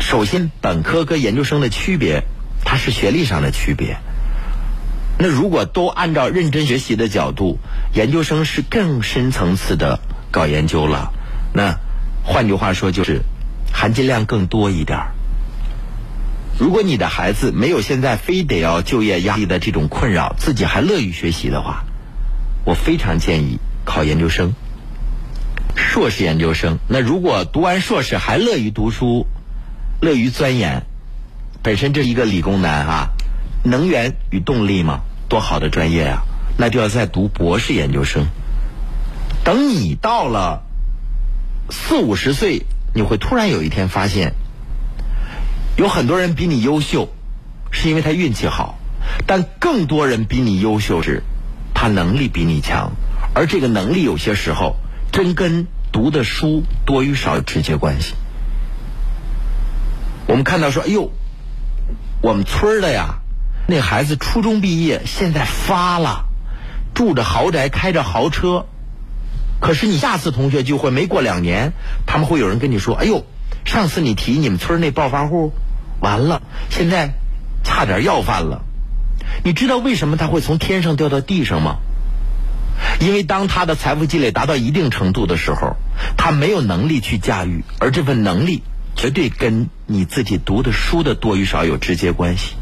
[0.00, 2.24] 首先，本科跟研究生的区别，
[2.64, 3.98] 它是学历上的区别。”
[5.18, 7.58] 那如果都按照认真学习的角度，
[7.94, 10.00] 研究生是更深层次的
[10.30, 11.12] 搞研究了。
[11.54, 11.78] 那
[12.22, 13.22] 换句话说，就是
[13.72, 15.12] 含金量更多一点儿。
[16.58, 21.84] 如果你的孩子没有现在非得要就业压力的这种困扰，自己还乐于学习的话，
[22.64, 24.52] 我非常建议考研究生，
[25.74, 26.78] 硕士研究生。
[26.88, 29.26] 那如果读完硕士还乐于读书，
[30.02, 30.84] 乐于钻研，
[31.62, 33.08] 本身这一个理工男啊。
[33.66, 36.22] 能源与动力嘛，多好的专业啊！
[36.56, 38.28] 那就要再读博士研究生。
[39.44, 40.62] 等你到了
[41.68, 42.64] 四五十岁，
[42.94, 44.34] 你会突然有一天发现，
[45.76, 47.08] 有很多人比你优秀，
[47.70, 48.78] 是因为他运气好；
[49.26, 51.22] 但更多人比你优秀是，
[51.74, 52.92] 他能力比你强。
[53.34, 54.76] 而这个能力有些时候
[55.12, 58.14] 真跟读的书多与少有直接关系。
[60.26, 61.10] 我们看到说，哎呦，
[62.22, 63.20] 我们村的呀。
[63.68, 66.26] 那孩子初中毕业，现在发了，
[66.94, 68.66] 住着豪宅，开着豪车。
[69.60, 71.72] 可是你下次同学聚会没过两年，
[72.06, 73.24] 他们会有人跟你说：“哎呦，
[73.64, 75.52] 上次你提你们村那暴发户，
[76.00, 77.14] 完了，现在
[77.64, 78.62] 差点要饭了。”
[79.42, 81.78] 你知道为什么他会从天上掉到地上吗？
[83.00, 85.76] 因为当他的财富积累达到一定程度的时候，
[86.16, 88.62] 他没有能力去驾驭，而这份能力
[88.94, 92.54] 绝对跟你自己读的书的多与少有直接关系。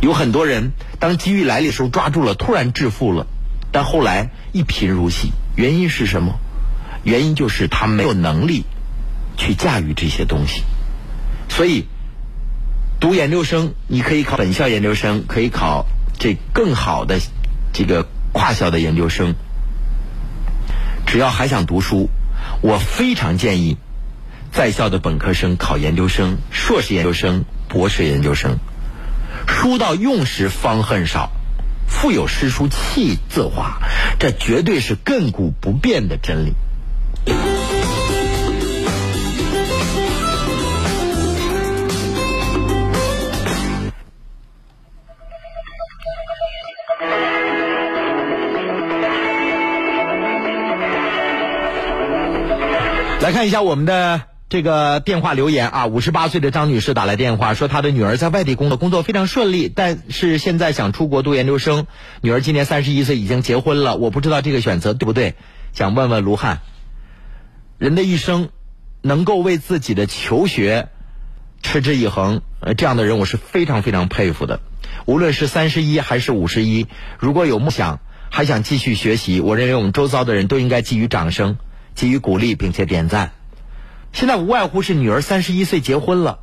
[0.00, 3.26] 有很多人，当机遇来的时候抓住了，突然致富了，
[3.70, 5.32] 但后来一贫如洗。
[5.56, 6.38] 原因是什么？
[7.02, 8.64] 原因就是他没有能力
[9.36, 10.62] 去驾驭这些东西。
[11.48, 11.86] 所以，
[12.98, 15.86] 读研究生，你可以考本校研究生，可以考
[16.18, 17.20] 这更好的
[17.72, 19.34] 这个跨校的研究生。
[21.06, 22.08] 只要还想读书，
[22.62, 23.76] 我非常建议
[24.52, 28.58] 在校的本科生考研究生、硕士研究生、博士研究生。
[29.46, 31.30] 书到用时方恨少，
[31.86, 33.78] 腹有诗书气自华，
[34.18, 36.54] 这绝对是亘古不变的真理。
[53.20, 54.29] 来看一下我们的。
[54.50, 61.86] 这个电话留言啊，五十八岁的张女士打来电话说，她的女儿在外地工作，工作非常顺利，但是现在想出国读研究生。
[62.20, 65.36] 女儿今年三十一岁，已经结婚了，我不知道这个选择对不对，
[65.72, 66.62] 想问问卢汉。
[67.78, 68.48] 人的一生，
[69.02, 70.88] 能够为自己的求学
[71.62, 74.58] 持之以恒，呃，这样的人我是非常非常佩服的。
[75.06, 76.88] 无论是三十一还是五十一，
[77.20, 78.00] 如果有梦想，
[78.30, 81.56] 还想继续学习，我认为我们周遭的人都应该给予掌声，
[81.94, 83.30] 给予鼓励，并且点赞。
[84.12, 86.40] 现在无外乎是女儿三十一岁结婚了，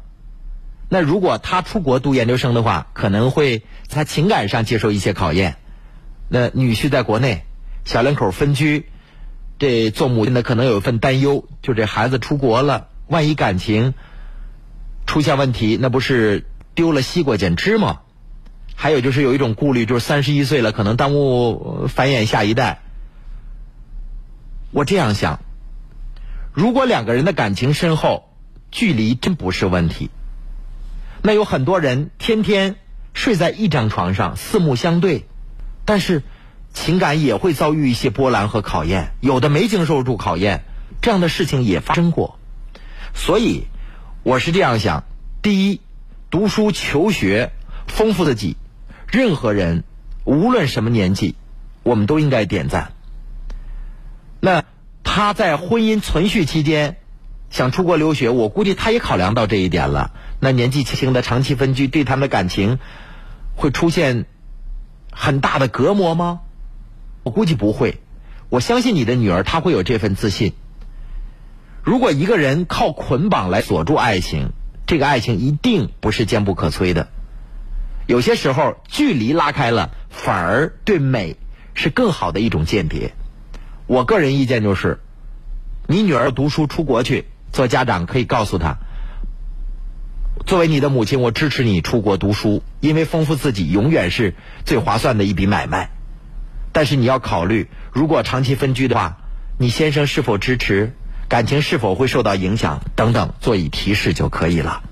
[0.89, 5.57] 那如果她出国读研究生的话，可能会在情感上接受一些考验。
[6.29, 7.43] 那女婿在国内，
[7.85, 8.85] 小两口分居，
[9.59, 13.93] 这做母亲的可能有一份担忧，就这孩子出国了，万一感情
[15.05, 16.45] 出现问题，那不是
[16.75, 17.99] 丢了西瓜捡芝麻？
[18.75, 22.79] 还有就是有一种顾虑，就是三十一岁了，可能耽误繁衍下一代。
[24.71, 25.39] 我这样想，
[26.57, 28.31] 如果两个人的感情深厚，
[28.71, 30.09] 距离真不是问题。
[31.21, 32.77] 那有很多人天天
[33.13, 35.27] 睡在一张床上，四目相对，
[35.85, 36.23] 但是
[36.73, 40.63] 情感也会遭遇一些波澜和考验，有的没经受住考验，
[40.99, 42.39] 这样的事情也发生过。
[43.13, 43.67] 所以
[44.23, 45.03] 我是这样想：
[45.43, 45.81] 第一，
[46.31, 47.51] 读书求学，
[47.85, 48.57] 丰富自己。
[49.11, 49.83] 任何人，
[50.23, 51.35] 无论什么年纪，
[51.83, 52.93] 我们都应该点赞。
[54.39, 54.63] 那
[55.09, 56.97] 他在婚姻存续期间
[57.49, 60.11] 想出国留学，我估计他也考量到这一点了。
[60.41, 62.77] 那年纪轻轻的长期分居，对他们的感情
[63.55, 64.25] 会出现
[65.09, 66.41] 很大的隔膜吗？
[67.23, 68.01] 我估计不会。
[68.49, 70.53] 我相信你的女儿，她会有这份自信。
[71.83, 74.51] 如果一个人靠捆绑来锁住爱情，
[74.85, 77.07] 这个爱情一定不是坚不可摧的。
[78.07, 81.37] 有些时候，距离拉开了，反而对美
[81.73, 83.13] 是更好的一种鉴别。
[83.87, 84.99] 我个人意见就是，
[85.87, 88.79] 你女儿读书出国去，做家长可以告诉她，
[90.45, 94.35] 作为你的母亲，我支持你出国读书，因为丰富自己永远是
[94.65, 95.89] 最划算的一笔买卖。
[96.73, 99.17] 但是你要考虑，如果长期分居的话，
[99.57, 100.93] 你先生是否支持，
[101.29, 104.83] 感情是否会受到影响等等，做以提示就可以了。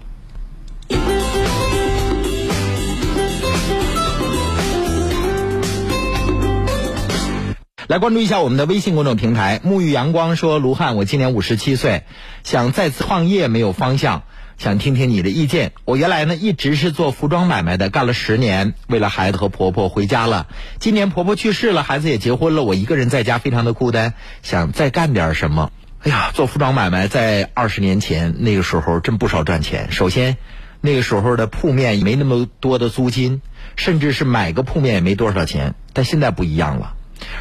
[7.87, 9.61] 来关注一下我们的微信公众平台。
[9.63, 12.01] 沐浴阳光说：“卢汉，我今年五十七岁，
[12.43, 14.23] 想再次创业，没有方向，
[14.57, 15.71] 想听听你的意见。
[15.85, 20.47] 我原来呢一直是做服装买卖的，干了十年，为了孩子和婆婆回家了。
[20.79, 25.71] 今年婆婆去世了，孩子也结婚了，我一个人在家非常的孤单，想再干点什么。
[26.01, 29.91] 哎呀，做服装买卖在二十年前那个时候真不少赚钱。
[29.91, 30.37] 首先，
[30.81, 33.43] 那个时候的铺面没那么多的租金，
[33.75, 35.75] 甚至是买个铺面也没多少钱。
[35.93, 36.95] 但现在不一样了。”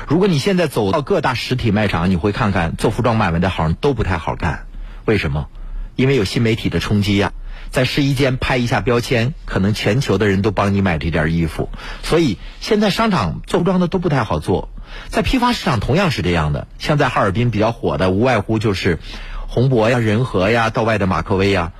[0.08, 4.66] 如果你现在走到各大实体卖场，你会看看做服装买卖的好像都不太好干。
[5.04, 5.48] 为什么？
[5.96, 7.32] 因为有新媒体的冲击呀，
[7.70, 11.68] 在试衣间拍一下标签，可能全球的人都帮你买这件衣服。
[12.02, 14.70] 所以现在商场做服装的都不太好做。
[15.08, 18.98] 在批发市场同样是这样的，像在哈尔滨比较火的，无外乎就是
[19.46, 21.72] 宏博呀、仁和呀、道外的马克威呀，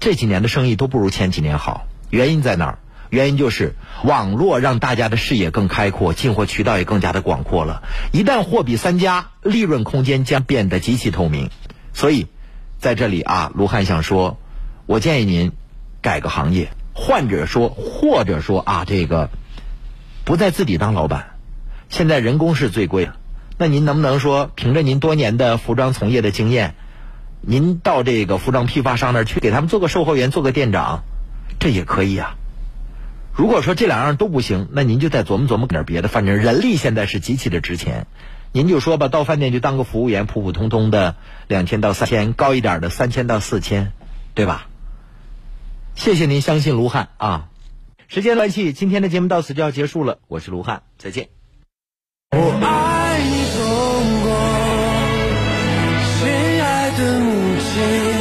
[0.00, 1.86] 这几年的生意都不如前几年好。
[2.10, 2.78] 原因在哪儿？
[3.12, 3.74] 原因就是
[4.04, 7.82] 网络让大家的视野更开阔，进货渠道也更加的广阔了。
[8.10, 11.50] 一旦货比三家，利润空间将变得极其透明。
[11.92, 12.28] 所以，
[12.78, 14.38] 在这里啊，卢汉想说，
[14.86, 15.52] 我建议您
[16.00, 19.28] 改个行业，或者说，或者说啊，这个
[20.24, 21.32] 不再自己当老板。
[21.90, 23.16] 现在人工是最贵的，
[23.58, 26.76] 那您能不能说，凭着您多年的服装从业的经验，
[27.42, 31.02] 您到这个服装批发商那儿去给他们做个售货员，做个店长，
[31.58, 32.36] 这也可以啊。
[33.34, 36.08] 如果说这两样都不行，那您就再琢磨琢磨点别的。
[36.08, 38.06] 反正人力现在是极其的值钱，
[38.52, 41.16] 您就说吧，到饭店就当个服务员，普普通通的
[41.48, 43.92] 两千到三千，高一点的三千到四千，
[44.34, 44.68] 对吧？
[45.94, 47.48] 谢谢您相信卢汉啊！
[48.08, 50.18] 时间关系，今天的节目到此就要结束了。
[50.28, 51.28] 我是卢汉，再见。
[52.30, 53.62] 我爱你，中
[54.22, 54.30] 国，
[56.18, 56.28] 亲
[56.62, 58.11] 爱的母亲。